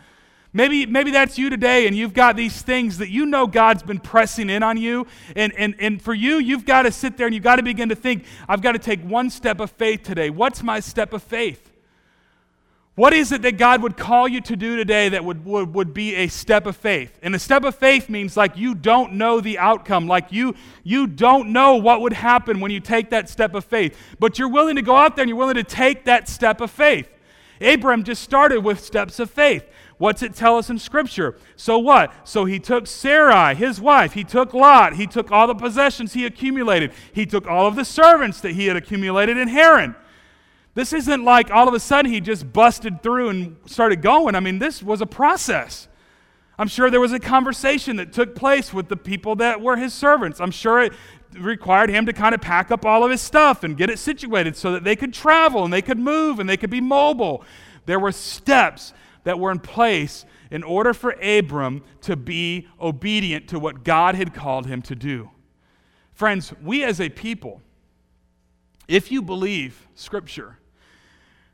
[0.52, 4.00] Maybe, maybe that's you today, and you've got these things that you know God's been
[4.00, 5.06] pressing in on you.
[5.36, 7.88] And, and, and for you, you've got to sit there and you've got to begin
[7.90, 10.28] to think, I've got to take one step of faith today.
[10.28, 11.70] What's my step of faith?
[12.96, 15.94] What is it that God would call you to do today that would, would, would
[15.94, 17.16] be a step of faith?
[17.22, 21.06] And a step of faith means like you don't know the outcome, like you, you
[21.06, 23.96] don't know what would happen when you take that step of faith.
[24.18, 26.72] But you're willing to go out there and you're willing to take that step of
[26.72, 27.08] faith.
[27.60, 29.64] Abram just started with steps of faith.
[30.00, 31.36] What's it tell us in Scripture?
[31.56, 32.10] So what?
[32.26, 34.14] So he took Sarai, his wife.
[34.14, 34.94] He took Lot.
[34.94, 36.92] He took all the possessions he accumulated.
[37.12, 39.94] He took all of the servants that he had accumulated in Haran.
[40.72, 44.34] This isn't like all of a sudden he just busted through and started going.
[44.34, 45.86] I mean, this was a process.
[46.58, 49.92] I'm sure there was a conversation that took place with the people that were his
[49.92, 50.40] servants.
[50.40, 50.94] I'm sure it
[51.38, 54.56] required him to kind of pack up all of his stuff and get it situated
[54.56, 57.44] so that they could travel and they could move and they could be mobile.
[57.84, 63.58] There were steps that were in place in order for Abram to be obedient to
[63.58, 65.30] what God had called him to do.
[66.12, 67.62] Friends, we as a people,
[68.88, 70.58] if you believe Scripture,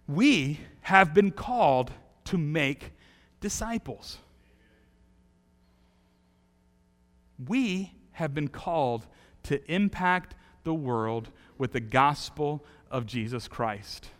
[0.08, 1.92] we have been called
[2.24, 2.92] to make
[3.40, 4.18] disciples.
[7.46, 9.06] We have been called
[9.44, 14.10] to impact the world with the gospel of Jesus Christ.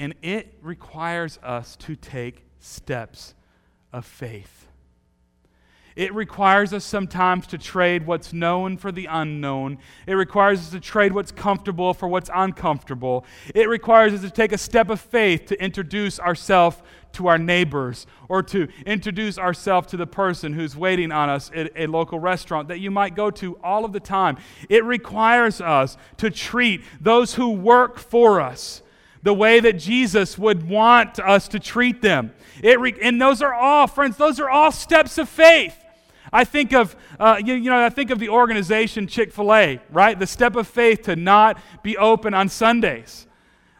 [0.00, 3.34] And it requires us to take steps
[3.92, 4.66] of faith.
[5.94, 9.76] It requires us sometimes to trade what's known for the unknown.
[10.06, 13.26] It requires us to trade what's comfortable for what's uncomfortable.
[13.54, 16.78] It requires us to take a step of faith to introduce ourselves
[17.12, 21.72] to our neighbors or to introduce ourselves to the person who's waiting on us at
[21.76, 24.38] a local restaurant that you might go to all of the time.
[24.70, 28.80] It requires us to treat those who work for us
[29.22, 32.32] the way that Jesus would want us to treat them.
[32.62, 35.76] It re- and those are all, friends, those are all steps of faith.
[36.32, 39.80] I think of, uh, you, you, know, I think of the organization Chick fil A,
[39.90, 40.18] right?
[40.18, 43.26] The step of faith to not be open on Sundays.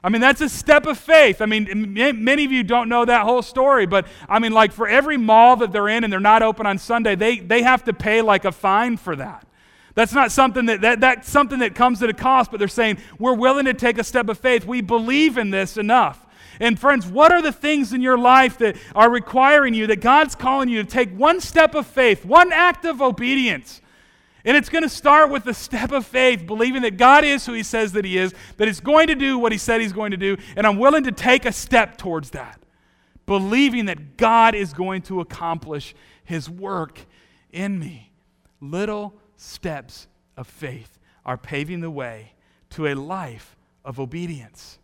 [0.02, 1.42] I mean, that's a step of faith.
[1.42, 4.88] I mean, many of you don't know that whole story, but I mean, like for
[4.88, 7.92] every mall that they're in and they're not open on Sunday, they, they have to
[7.92, 9.46] pay like a fine for that.
[9.94, 12.98] That's not something that, that that's something that comes at a cost, but they're saying
[13.18, 14.64] we're willing to take a step of faith.
[14.64, 16.26] We believe in this enough.
[16.60, 20.34] And friends, what are the things in your life that are requiring you, that God's
[20.34, 23.80] calling you to take one step of faith, one act of obedience?
[24.44, 27.52] And it's going to start with the step of faith, believing that God is who
[27.52, 30.12] He says that He is, that He's going to do what He said He's going
[30.12, 32.60] to do, and I'm willing to take a step towards that,
[33.26, 37.00] believing that God is going to accomplish His work
[37.52, 38.12] in me.
[38.60, 42.32] Little steps of faith are paving the way
[42.70, 44.78] to a life of obedience.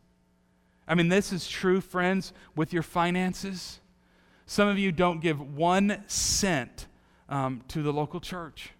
[0.88, 3.80] I mean, this is true, friends, with your finances.
[4.46, 6.86] Some of you don't give one cent
[7.28, 8.70] um, to the local church.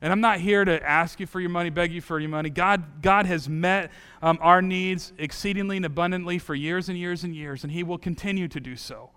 [0.00, 2.50] And I'm not here to ask you for your money, beg you for your money.
[2.50, 3.90] God, God has met
[4.22, 7.98] um, our needs exceedingly and abundantly for years and years and years, and He will
[7.98, 9.10] continue to do so.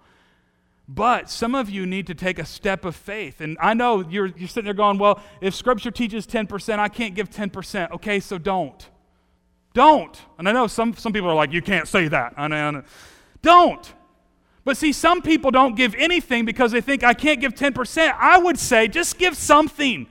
[0.94, 3.40] But some of you need to take a step of faith.
[3.40, 7.16] And I know you're, you're sitting there going, well, if Scripture teaches 10%, I can't
[7.16, 7.92] give 10%.
[7.92, 8.90] Okay, so don't.
[9.74, 10.22] Don't.
[10.38, 12.34] And I know some, some people are like, you can't say that.
[12.36, 12.84] I know.
[13.42, 13.94] Don't.
[14.66, 18.14] But see, some people don't give anything because they think I can't give 10%.
[18.18, 20.08] I would say just give something.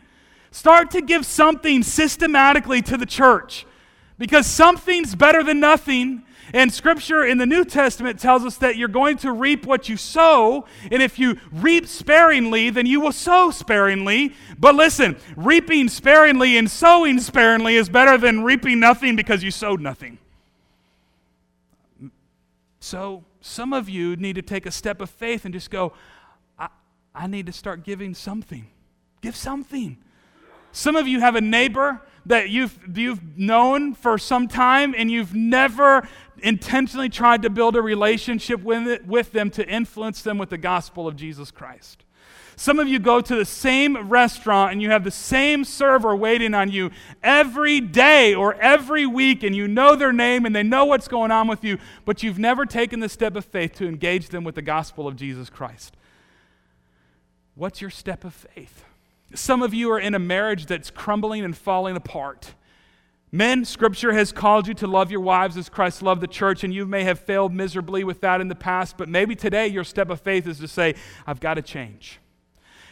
[0.51, 3.67] Start to give something systematically to the church
[4.17, 6.23] because something's better than nothing
[6.53, 9.97] And scripture in the New Testament tells us that you're going to reap what you
[9.97, 10.67] sow.
[10.91, 14.35] And if you reap sparingly, then you will sow sparingly.
[14.59, 19.81] But listen, reaping sparingly and sowing sparingly is better than reaping nothing because you sowed
[19.81, 20.19] nothing.
[22.81, 25.93] So some of you need to take a step of faith and just go,
[26.59, 26.69] I,
[27.15, 28.67] I need to start giving something.
[29.21, 29.99] Give something.
[30.73, 35.35] Some of you have a neighbor that you've, you've known for some time and you've
[35.35, 36.09] never
[36.43, 40.59] intentionally tried to build a relationship with, it, with them to influence them with the
[40.59, 42.05] gospel of Jesus Christ.
[42.57, 46.53] Some of you go to the same restaurant and you have the same server waiting
[46.53, 46.91] on you
[47.23, 51.31] every day or every week, and you know their name and they know what's going
[51.31, 54.57] on with you, but you've never taken the step of faith to engage them with
[54.57, 55.97] the gospel of Jesus Christ.
[57.55, 58.85] What's your step of faith?
[59.35, 62.55] Some of you are in a marriage that's crumbling and falling apart.
[63.33, 66.75] Men, Scripture has called you to love your wives as Christ loved the church, and
[66.75, 70.11] you may have failed miserably with that in the past, but maybe today your step
[70.11, 70.95] of faith is to say,
[71.27, 72.20] I've got to change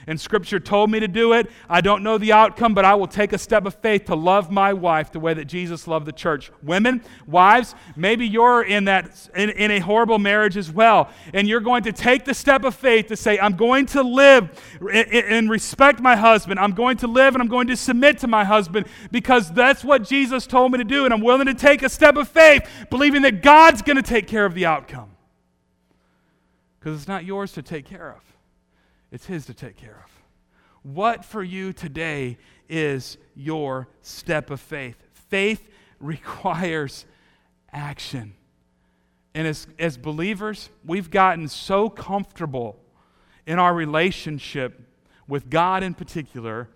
[0.09, 1.51] and Scripture told me to do it.
[1.69, 4.51] I don't know the outcome, but I will take a step of faith to love
[4.51, 6.51] my wife the way that Jesus loved the church.
[6.63, 11.61] Women, wives, maybe you're in that in, in a horrible marriage as well, and you're
[11.61, 14.49] going to take the step of faith to say, I'm going to live
[14.91, 16.59] and respect my husband.
[16.59, 20.05] I'm going to live and I'm going to submit to my husband because that's what
[20.05, 23.21] Jesus told me to do, and I'm willing to take a step of faith, believing
[23.23, 25.11] that God's going to take care of the outcome.
[26.81, 28.23] Because it's not yours to take care of
[29.11, 30.11] it's His to take care of.
[30.83, 32.39] What for you today
[32.69, 34.97] is your step of faith?
[35.13, 35.69] Faith
[36.01, 37.05] requires
[37.73, 38.35] action.
[39.35, 42.79] And as, as believers, we've gotten so comfortable
[43.47, 44.81] in our relationship
[45.27, 46.69] with God in particular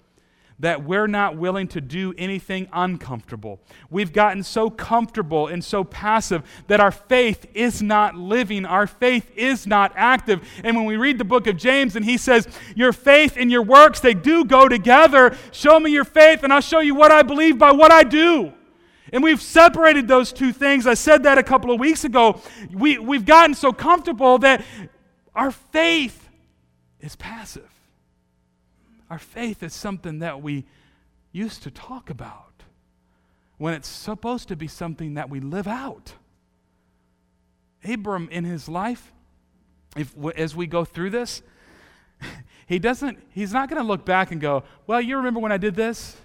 [0.59, 3.61] that we're not willing to do anything uncomfortable.
[3.91, 9.31] We've gotten so comfortable and so passive that our faith is not living, our faith
[9.37, 10.47] is not active.
[10.63, 12.47] And when we read the book of James and he says,
[12.77, 15.37] Your faith and your works, they do go together.
[15.51, 18.53] Show me your faith, and I'll show you what I believe by what I do.
[19.13, 20.87] And we've separated those two things.
[20.87, 22.41] I said that a couple of weeks ago.
[22.73, 24.65] We, we've gotten so comfortable that
[25.35, 26.29] our faith
[27.01, 27.69] is passive.
[29.13, 30.65] Our faith is something that we
[31.33, 32.63] used to talk about
[33.59, 36.15] when it's supposed to be something that we live out.
[37.85, 39.13] Abram, in his life,
[39.99, 41.43] if, as we go through this,
[42.67, 45.59] he doesn't, he's not going to look back and go, Well, you remember when I
[45.59, 46.17] did this?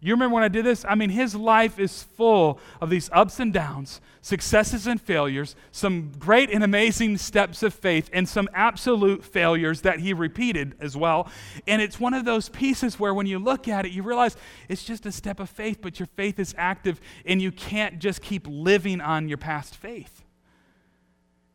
[0.00, 0.84] You remember when I did this?
[0.86, 6.12] I mean, his life is full of these ups and downs, successes and failures, some
[6.18, 11.28] great and amazing steps of faith, and some absolute failures that he repeated as well.
[11.66, 14.36] And it's one of those pieces where when you look at it, you realize
[14.68, 18.20] it's just a step of faith, but your faith is active, and you can't just
[18.20, 20.22] keep living on your past faith.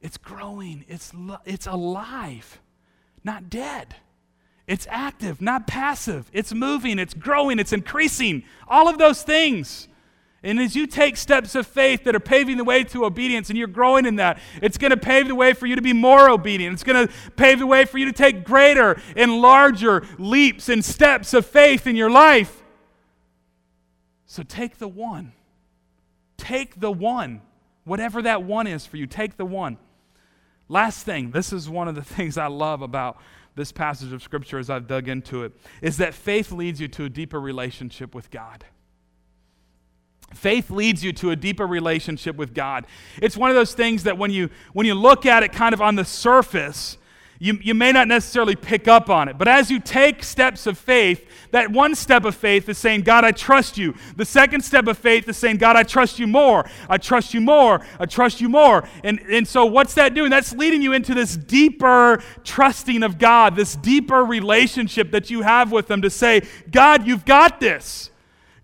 [0.01, 1.11] It's growing, it's,
[1.45, 2.59] it's alive,
[3.23, 3.95] not dead.
[4.72, 6.32] It's active, not passive.
[6.32, 8.43] It's moving, it's growing, it's increasing.
[8.69, 9.89] All of those things.
[10.43, 13.59] And as you take steps of faith that are paving the way to obedience and
[13.59, 16.30] you're growing in that, it's going to pave the way for you to be more
[16.30, 16.72] obedient.
[16.72, 20.86] It's going to pave the way for you to take greater and larger leaps and
[20.86, 22.63] steps of faith in your life.
[24.26, 25.34] So take the one.
[26.38, 27.41] Take the one.
[27.84, 29.78] Whatever that one is for you, take the one.
[30.69, 33.17] Last thing, this is one of the things I love about
[33.56, 37.06] this passage of Scripture as I've dug into it is that faith leads you to
[37.06, 38.66] a deeper relationship with God.
[40.34, 42.86] Faith leads you to a deeper relationship with God.
[43.22, 45.82] It's one of those things that when you, when you look at it kind of
[45.82, 46.97] on the surface,
[47.41, 49.35] you, you may not necessarily pick up on it.
[49.35, 53.23] But as you take steps of faith, that one step of faith is saying, God,
[53.23, 53.95] I trust you.
[54.15, 56.69] The second step of faith is saying, God, I trust you more.
[56.87, 57.83] I trust you more.
[57.99, 58.87] I trust you more.
[59.03, 60.29] And, and so, what's that doing?
[60.29, 65.71] That's leading you into this deeper trusting of God, this deeper relationship that you have
[65.71, 68.11] with Him to say, God, you've got this.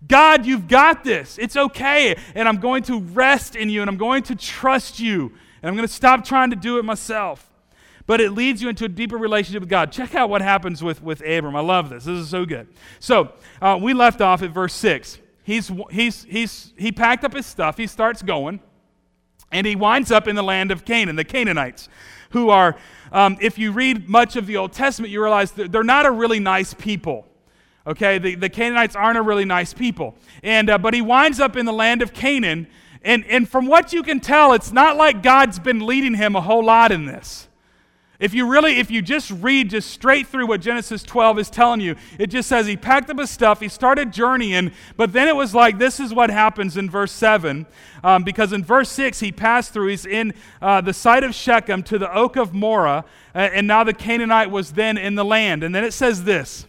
[0.06, 1.36] God, you've got this.
[1.36, 2.14] It's okay.
[2.36, 5.32] And I'm going to rest in you and I'm going to trust you.
[5.62, 7.47] And I'm going to stop trying to do it myself
[8.08, 9.92] but it leads you into a deeper relationship with God.
[9.92, 11.54] Check out what happens with, with Abram.
[11.54, 12.06] I love this.
[12.06, 12.66] This is so good.
[13.00, 15.18] So uh, we left off at verse 6.
[15.42, 18.60] He's, he's, he's, he packed up his stuff, he starts going,
[19.52, 21.90] and he winds up in the land of Canaan, the Canaanites,
[22.30, 22.76] who are,
[23.12, 26.40] um, if you read much of the Old Testament, you realize they're not a really
[26.40, 27.26] nice people.
[27.86, 30.14] Okay, the, the Canaanites aren't a really nice people.
[30.42, 32.68] And, uh, but he winds up in the land of Canaan,
[33.02, 36.40] and, and from what you can tell, it's not like God's been leading him a
[36.40, 37.47] whole lot in this.
[38.18, 41.80] If you really, if you just read just straight through what Genesis 12 is telling
[41.80, 45.36] you, it just says he packed up his stuff, he started journeying, but then it
[45.36, 47.64] was like, this is what happens in verse 7.
[48.02, 51.84] Um, because in verse 6, he passed through, he's in uh, the site of Shechem
[51.84, 53.04] to the oak of Moreh,
[53.34, 55.62] uh, and now the Canaanite was then in the land.
[55.62, 56.66] And then it says this.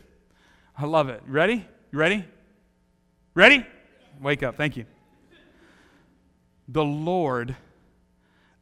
[0.78, 1.24] I love it.
[1.26, 1.66] Ready?
[1.92, 2.26] You ready?
[3.34, 3.66] Ready?
[4.22, 4.56] Wake up.
[4.56, 4.86] Thank you.
[6.68, 7.56] The Lord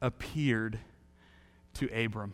[0.01, 0.79] appeared
[1.73, 2.33] to Abram.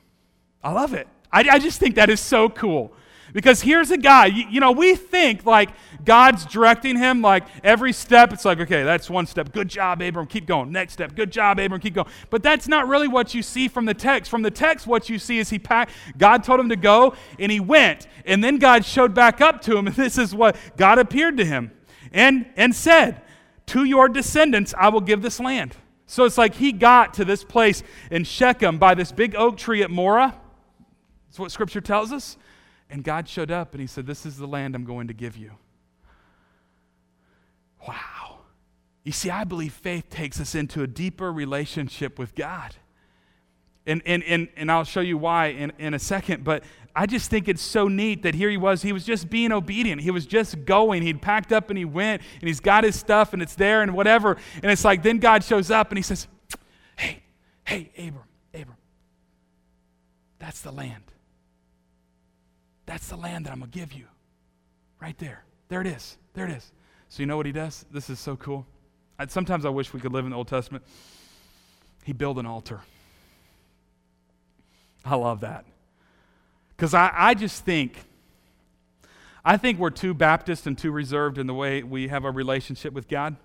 [0.64, 1.08] I love it.
[1.32, 2.94] I, I just think that is so cool.
[3.34, 5.72] Because here's a guy, you, you, know, we think like
[6.06, 9.52] God's directing him, like every step, it's like, okay, that's one step.
[9.52, 10.72] Good job, Abram, keep going.
[10.72, 12.08] Next step, good job, Abram, keep going.
[12.30, 14.30] But that's not really what you see from the text.
[14.30, 17.52] From the text, what you see is he packed, God told him to go, and
[17.52, 18.08] he went.
[18.24, 21.46] And then God showed back up to him, and this is what God appeared to
[21.46, 21.72] him
[22.12, 23.20] and, and said,
[23.68, 25.76] To your descendants I will give this land.
[26.06, 29.82] So it's like he got to this place in Shechem by this big oak tree
[29.82, 30.36] at Moreh
[31.34, 32.38] that's what Scripture tells us.
[32.92, 35.36] And God showed up and He said, This is the land I'm going to give
[35.36, 35.54] you.
[37.88, 38.42] Wow.
[39.04, 42.76] You see, I believe faith takes us into a deeper relationship with God.
[43.88, 46.64] And, and, and, and I'll show you why in, in a second, but
[46.96, 48.84] I just think it's so neat that here he was.
[48.84, 50.02] He was just being obedient.
[50.02, 51.02] He was just going.
[51.02, 53.96] He'd packed up and he went and he's got his stuff and it's there and
[53.96, 54.38] whatever.
[54.62, 56.28] And it's like then God shows up and he says,
[56.96, 57.24] Hey,
[57.66, 58.78] hey, Abram, Abram,
[60.38, 61.13] that's the land.
[62.94, 64.06] That's the land that I'm going to give you.
[65.02, 65.44] Right there.
[65.68, 66.16] There it is.
[66.36, 66.72] There it is.
[67.10, 67.88] So, you know what he does?
[67.92, 68.68] This is so cool.
[69.18, 70.84] I, sometimes I wish we could live in the Old Testament.
[72.04, 72.82] He built an altar.
[75.04, 75.66] I love that.
[76.70, 77.98] Because I, I just think,
[79.44, 82.94] I think we're too Baptist and too reserved in the way we have a relationship
[82.94, 83.38] with God.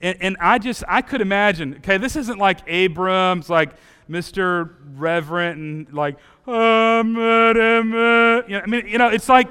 [0.00, 3.70] And, and I just, I could imagine, okay, this isn't like Abram's, like
[4.08, 4.74] Mr.
[4.96, 9.50] Reverend, and like, you know, I mean, you know, it's like,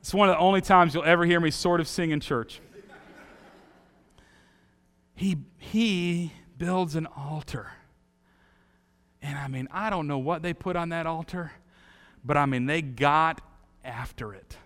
[0.00, 2.60] it's one of the only times you'll ever hear me sort of sing in church.
[5.14, 7.72] He, he builds an altar.
[9.20, 11.52] And I mean, I don't know what they put on that altar,
[12.24, 13.40] but I mean, they got
[13.84, 14.56] after it.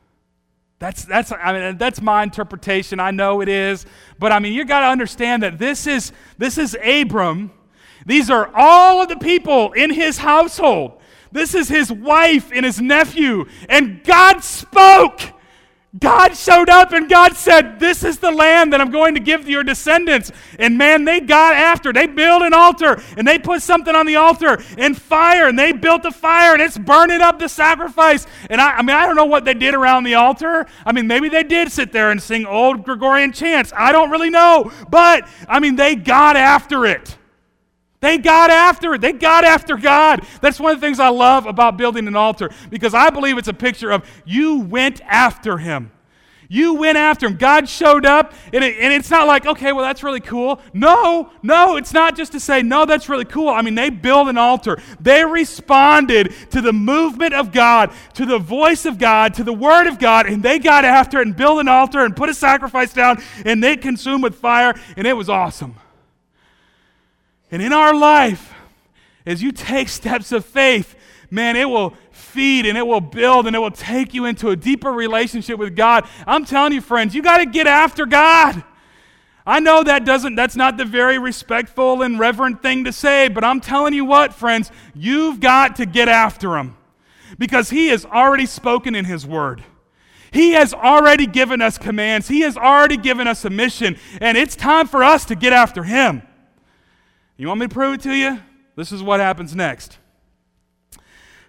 [0.79, 2.99] That's, that's, I mean, that's my interpretation.
[2.99, 3.87] I know it is.
[4.19, 7.53] But I mean, you got to understand that this is, this is Abram.
[8.07, 11.01] These are all of the people in his household.
[11.33, 13.47] This is his wife and his nephew.
[13.69, 15.21] And God spoke.
[15.99, 19.45] God showed up and God said, This is the land that I'm going to give
[19.45, 20.33] to your descendants.
[20.59, 21.93] And man, they got after.
[21.93, 25.73] They built an altar and they put something on the altar and fire and they
[25.73, 28.27] built a fire and it's burning up the sacrifice.
[28.49, 30.67] And I, I mean, I don't know what they did around the altar.
[30.87, 33.71] I mean, maybe they did sit there and sing old Gregorian chants.
[33.77, 34.73] I don't really know.
[34.89, 37.19] But I mean, they got after it.
[38.03, 39.01] They got after it.
[39.01, 40.27] They got after God.
[40.41, 43.49] That's one of the things I love about building an altar because I believe it's
[43.49, 45.93] a picture of you went after him.
[46.49, 47.37] You went after him.
[47.37, 50.61] God showed up, and, it, and, it's not like, okay, well, that's really cool.
[50.75, 53.49] No, no, it's not just to say, no, that's really cool.
[53.49, 54.77] I mean, they built an altar.
[55.01, 59.87] They responded to the movement of God, to the voice of God, to the word
[59.87, 62.93] of God, and they got after it and built an altar and put a sacrifice
[62.93, 65.77] down, and they consumed with fire, and it was awesome.
[67.53, 68.55] And in our life,
[69.27, 70.97] as you take steps of faith,
[71.31, 74.57] man, it will feed and it will build and it will take you into a
[74.57, 76.09] deeper relationship with God.
[76.27, 78.65] I'm telling you, friends, you got to get after God.
[79.45, 83.45] I know that doesn't that's not the very respectful and reverent thing to say, but
[83.45, 86.77] I'm telling you what, friends, you've got to get after him.
[87.39, 89.63] Because he has already spoken in his word.
[90.31, 92.29] He has already given us commands.
[92.29, 95.83] He has already given us a mission, and it's time for us to get after
[95.83, 96.23] him.
[97.43, 98.39] You want me to prove it to you?
[98.77, 99.99] This is what happens next.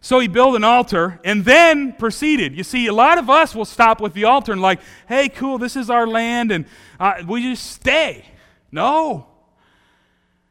[0.02, 2.58] So he built an altar and then proceeded.
[2.58, 5.60] You see, a lot of us will stop with the altar and, like, hey, cool,
[5.60, 6.66] this is our land, and
[7.00, 8.26] uh, we just stay.
[8.72, 9.28] No.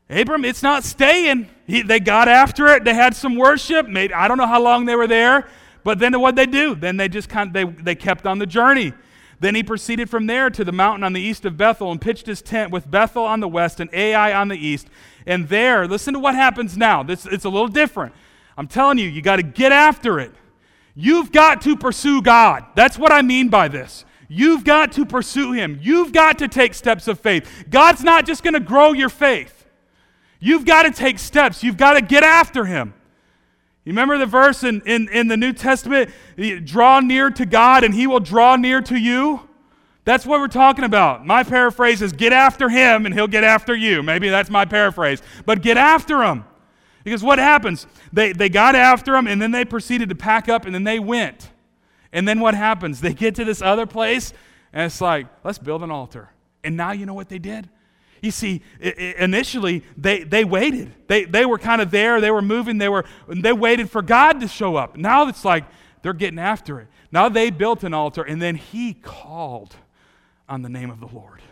[0.09, 1.49] Abram, it's not staying.
[1.67, 2.85] He, they got after it.
[2.85, 3.89] They had some worship.
[3.89, 5.49] Maybe, I don't know how long they were there,
[5.83, 6.77] but then what they do?
[6.77, 8.93] Then they just kind of, they, they kept on the journey.
[9.41, 12.27] Then he proceeded from there to the mountain on the east of Bethel and pitched
[12.27, 14.87] his tent with Bethel on the west and Ai on the east.
[15.27, 17.03] And there, listen to what happens now.
[17.03, 18.15] This, it's a little different.
[18.57, 20.33] I'm telling you, you got to get after it.
[20.95, 22.65] You've got to pursue God.
[22.75, 24.05] That's what I mean by this.
[24.29, 25.79] You've got to pursue Him.
[25.83, 27.67] You've got to take steps of faith.
[27.71, 29.67] God's not just going to grow your faith.
[30.41, 31.63] You've got to take steps.
[31.63, 32.95] You've got to get after Him.
[33.85, 36.11] You remember the verse in, in, in the New Testament?
[36.65, 39.49] Draw near to God and he will draw near to you.
[40.05, 41.25] That's what we're talking about.
[41.25, 44.03] My paraphrase is get after him and he'll get after you.
[44.03, 45.23] Maybe that's my paraphrase.
[45.47, 46.45] But get after him.
[47.05, 47.87] Because what happens?
[48.13, 50.99] They, they got after him and then they proceeded to pack up and then they
[50.99, 51.51] went.
[52.13, 53.01] And then what happens?
[53.01, 54.33] They get to this other place
[54.73, 56.31] and it's like, let's build an altar.
[56.65, 57.69] And now you know what they did?
[58.21, 60.95] You see, initially they, they waited.
[61.09, 64.41] They, they were kind of there, they were moving, they, were, they waited for God
[64.41, 64.97] to show up.
[64.97, 65.65] Now it's like
[66.03, 66.89] they're getting after it.
[67.11, 69.77] Now they built an altar and then he called
[70.49, 71.43] on the name of the Lord.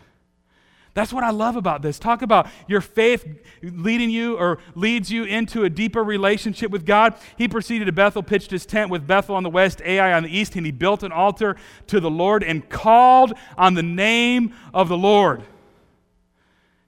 [0.93, 1.99] That's what I love about this.
[1.99, 3.25] Talk about your faith
[3.61, 7.15] leading you or leads you into a deeper relationship with God.
[7.37, 10.37] He proceeded to Bethel, pitched his tent with Bethel on the west, Ai on the
[10.37, 11.55] east, and he built an altar
[11.87, 15.43] to the Lord and called on the name of the Lord.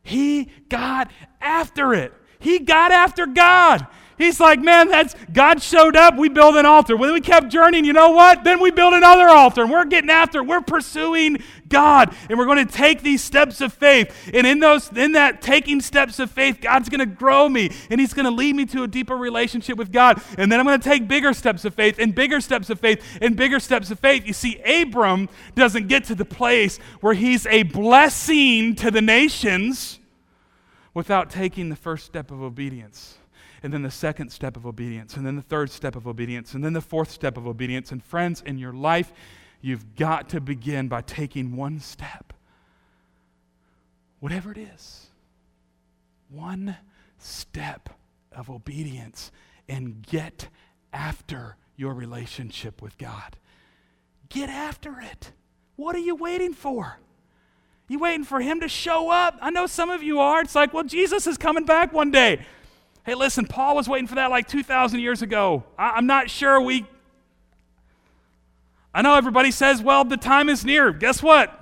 [0.01, 2.13] He got after it.
[2.39, 3.87] He got after God.
[4.23, 6.15] He's like, man, that's God showed up.
[6.17, 6.95] We build an altar.
[6.95, 8.43] When we kept journeying, you know what?
[8.43, 10.47] Then we build another altar, and we're getting after it.
[10.47, 14.31] We're pursuing God, and we're going to take these steps of faith.
[14.33, 17.99] And in those, in that taking steps of faith, God's going to grow me, and
[17.99, 20.21] He's going to lead me to a deeper relationship with God.
[20.37, 23.03] And then I'm going to take bigger steps of faith, and bigger steps of faith,
[23.21, 24.25] and bigger steps of faith.
[24.25, 29.99] You see, Abram doesn't get to the place where he's a blessing to the nations
[30.93, 33.17] without taking the first step of obedience
[33.63, 36.63] and then the second step of obedience, and then the third step of obedience, and
[36.63, 37.91] then the fourth step of obedience.
[37.91, 39.13] And friends, in your life,
[39.61, 42.33] you've got to begin by taking one step,
[44.19, 45.07] whatever it is,
[46.29, 46.75] one
[47.17, 47.89] step
[48.33, 49.31] of obedience,
[49.69, 50.49] and get
[50.91, 53.37] after your relationship with God.
[54.27, 55.31] Get after it.
[55.77, 56.99] What are you waiting for?
[57.87, 59.37] You waiting for him to show up?
[59.41, 60.41] I know some of you are.
[60.41, 62.45] It's like, well, Jesus is coming back one day.
[63.05, 65.63] Hey, listen, Paul was waiting for that like 2,000 years ago.
[65.77, 66.85] I, am not sure we.
[68.93, 70.91] I know everybody says, well, the time is near.
[70.93, 71.59] Guess what?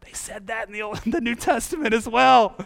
[0.00, 2.56] They said that in the, Old, the New Testament as well.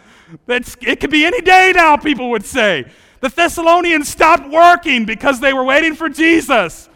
[0.45, 2.85] That's, it could be any day now, people would say.
[3.21, 6.89] The Thessalonians stopped working because they were waiting for Jesus.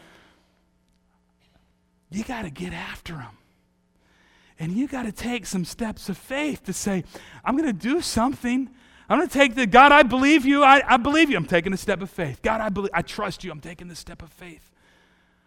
[2.10, 3.38] You got to get after them.
[4.60, 7.04] And you got to take some steps of faith to say,
[7.44, 8.70] I'm going to do something
[9.10, 10.64] I'm going to take the God, I believe you.
[10.64, 11.38] I, I believe you.
[11.38, 12.42] I'm taking a step of faith.
[12.42, 12.92] God, I believe.
[12.94, 13.52] I trust you.
[13.52, 14.72] I'm taking the step of faith.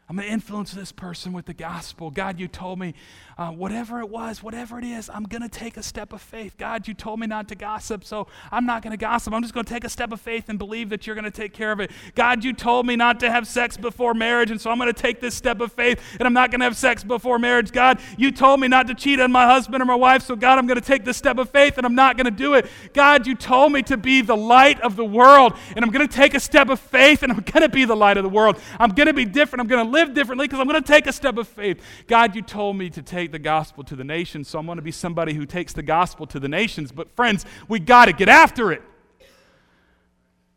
[0.08, 2.10] I'm going to influence this person with the gospel.
[2.10, 2.94] God, you told me
[3.38, 6.56] uh, whatever it was, whatever it is, I'm going to take a step of faith.
[6.56, 9.34] God, you told me not to gossip, so I'm not going to gossip.
[9.34, 11.30] I'm just going to take a step of faith and believe that you're going to
[11.30, 11.90] take care of it.
[12.14, 15.02] God, you told me not to have sex before marriage, and so I'm going to
[15.02, 17.72] take this step of faith and I'm not going to have sex before marriage.
[17.72, 20.58] God, you told me not to cheat on my husband or my wife, so God,
[20.58, 22.66] I'm going to take this step of faith and I'm not going to do it.
[22.94, 26.14] God, you told me to be the light of the world, and I'm going to
[26.14, 28.58] take a step of faith and I'm going to be the light of the world.
[28.80, 29.60] I'm going to be different.
[29.60, 31.82] I'm going to live differently because I'm going to take a step of faith.
[32.06, 34.76] God, you told me to take take the gospel to the nations, so I'm going
[34.76, 36.92] to be somebody who takes the gospel to the nations.
[36.92, 38.82] But, friends, we got to get after it.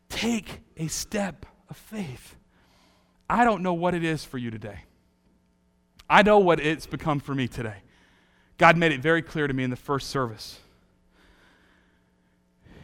[0.08, 2.36] Take a step of faith.
[3.28, 4.82] I don't know what it is for you today.
[6.08, 7.78] I know what it's become for me today.
[8.60, 10.60] God made it very clear to me in the first service.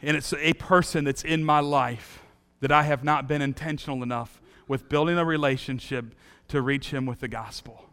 [0.01, 2.23] And it's a person that's in my life
[2.59, 6.15] that I have not been intentional enough with building a relationship
[6.47, 7.84] to reach him with the gospel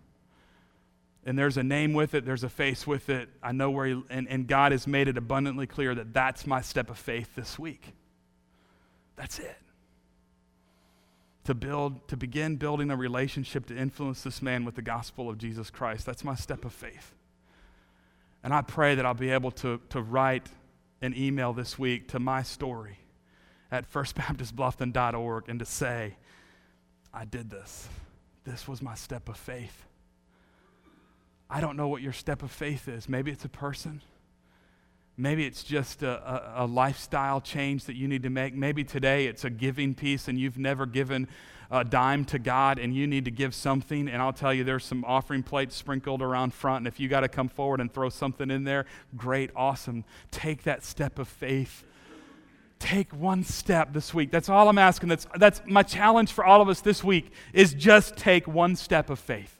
[1.24, 3.28] and there's a name with it, there's a face with it.
[3.42, 6.60] I know where he, and, and God has made it abundantly clear that that's my
[6.60, 7.94] step of faith this week.
[9.14, 9.56] That's it.
[11.44, 15.38] To build, to begin building a relationship to influence this man with the gospel of
[15.38, 16.06] Jesus Christ.
[16.06, 17.14] That's my step of faith.
[18.42, 20.48] And I pray that I'll be able to, to write
[21.00, 22.98] an email this week to my story
[23.70, 26.16] at firstbaptistbluffton.org and to say,
[27.14, 27.88] I did this.
[28.44, 29.84] This was my step of faith.
[31.52, 33.10] I don't know what your step of faith is.
[33.10, 34.00] Maybe it's a person.
[35.18, 38.54] Maybe it's just a, a, a, lifestyle change that you need to make.
[38.54, 41.28] Maybe today it's a giving piece and you've never given
[41.70, 44.08] a dime to God and you need to give something.
[44.08, 46.78] And I'll tell you, there's some offering plates sprinkled around front.
[46.78, 50.06] And if you got to come forward and throw something in there, great, awesome.
[50.30, 51.84] Take that step of faith.
[52.78, 54.30] Take one step this week.
[54.30, 55.10] That's all I'm asking.
[55.10, 59.10] That's, that's my challenge for all of us this week is just take one step
[59.10, 59.58] of faith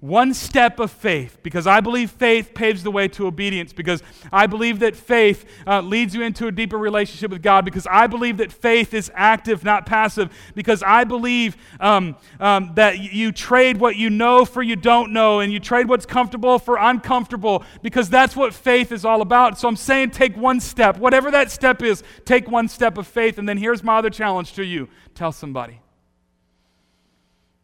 [0.00, 4.46] one step of faith because I believe faith paves the way to obedience because I
[4.46, 8.36] believe that faith uh, leads you into a deeper relationship with God because I believe
[8.36, 13.96] that faith is active, not passive because I believe um, um, that you trade what
[13.96, 18.36] you know for you don't know and you trade what's comfortable for uncomfortable because that's
[18.36, 19.58] what faith is all about.
[19.58, 23.38] So I'm saying take one step, whatever that step is, take one step of faith.
[23.38, 25.80] And then here's my other challenge to you tell somebody.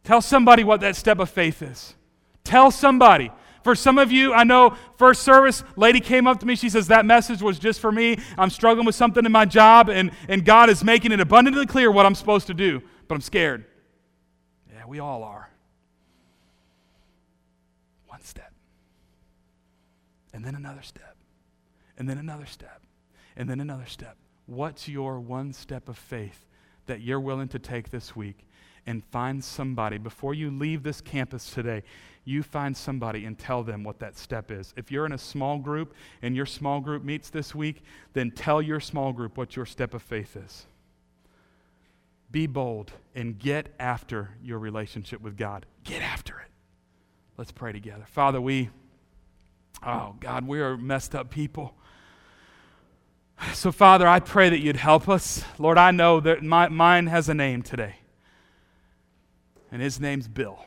[0.03, 1.93] Tell somebody what that step of faith is.
[2.43, 3.31] Tell somebody.
[3.63, 6.55] For some of you, I know first service, lady came up to me.
[6.55, 8.17] She says, That message was just for me.
[8.37, 11.89] I'm struggling with something in my job, and, and God is making it abundantly clear
[11.89, 13.65] what I'm supposed to do, but I'm scared.
[14.73, 15.49] Yeah, we all are.
[18.07, 18.51] One step,
[20.33, 21.15] and then another step,
[21.97, 22.81] and then another step,
[23.37, 24.17] and then another step.
[24.45, 26.45] What's your one step of faith
[26.87, 28.45] that you're willing to take this week?
[28.85, 31.83] And find somebody before you leave this campus today
[32.25, 34.73] you find somebody and tell them what that step is.
[34.77, 38.61] If you're in a small group and your small group meets this week, then tell
[38.61, 40.65] your small group what your step of faith is.
[42.31, 45.65] Be bold and get after your relationship with God.
[45.83, 46.47] Get after it.
[47.37, 48.05] Let's pray together.
[48.07, 48.69] Father, we,
[49.85, 51.75] oh God, we are messed up people.
[53.53, 55.43] So, Father, I pray that you'd help us.
[55.59, 57.95] Lord, I know that my, mine has a name today,
[59.73, 60.63] and his name's Bill.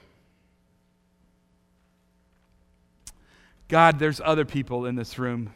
[3.69, 5.53] God, there's other people in this room.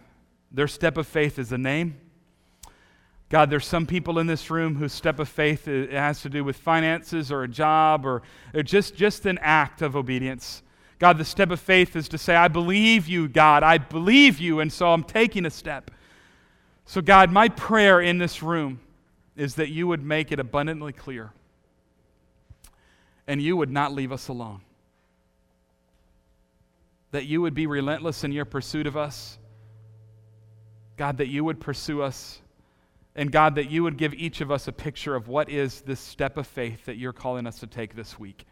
[0.52, 1.96] Their step of faith is a name.
[3.28, 6.56] God, there's some people in this room whose step of faith has to do with
[6.56, 8.22] finances or a job or,
[8.54, 10.62] or just, just an act of obedience.
[11.00, 13.64] God, the step of faith is to say, I believe you, God.
[13.64, 15.90] I believe you, and so I'm taking a step.
[16.86, 18.78] So, God, my prayer in this room
[19.36, 21.32] is that you would make it abundantly clear
[23.30, 24.60] and you would not leave us alone
[27.12, 29.38] that you would be relentless in your pursuit of us.
[30.96, 32.40] God, that you would pursue us.
[33.16, 36.00] And God, that you would give each of us a picture of what is this
[36.00, 38.44] step of faith that you're calling us to take this week.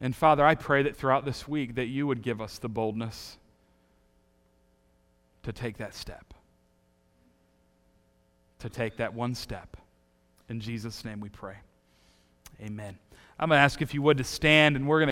[0.00, 3.36] And Father, I pray that throughout this week that you would give us the boldness
[5.42, 6.34] to take that step.
[8.60, 9.76] To take that one step.
[10.48, 11.56] In Jesus' name we pray.
[12.60, 12.98] Amen.
[13.38, 15.06] I'm going to ask if you would to stand and we're going to